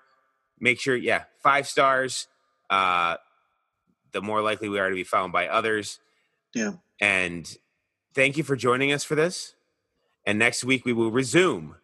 [0.59, 2.27] Make sure, yeah, five stars.
[2.70, 3.18] Uh,
[4.11, 5.99] the more likely we are to be found by others.
[6.53, 6.74] Yeah.
[7.01, 7.57] And
[8.14, 9.55] thank you for joining us for this.
[10.26, 11.76] And next week we will resume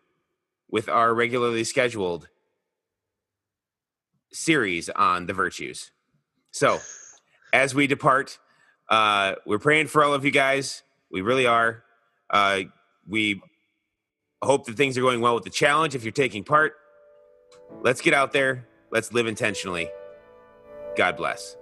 [0.69, 2.29] with our regularly scheduled
[4.31, 5.91] series on the virtues.
[6.51, 6.79] So
[7.51, 8.37] as we depart,
[8.89, 10.83] uh, we're praying for all of you guys.
[11.11, 11.83] We really are.
[12.29, 12.61] Uh,
[13.07, 13.41] we
[14.41, 15.95] hope that things are going well with the challenge.
[15.95, 16.73] If you're taking part,
[17.81, 18.67] let's get out there.
[18.91, 19.89] Let's live intentionally.
[20.99, 21.58] God bless.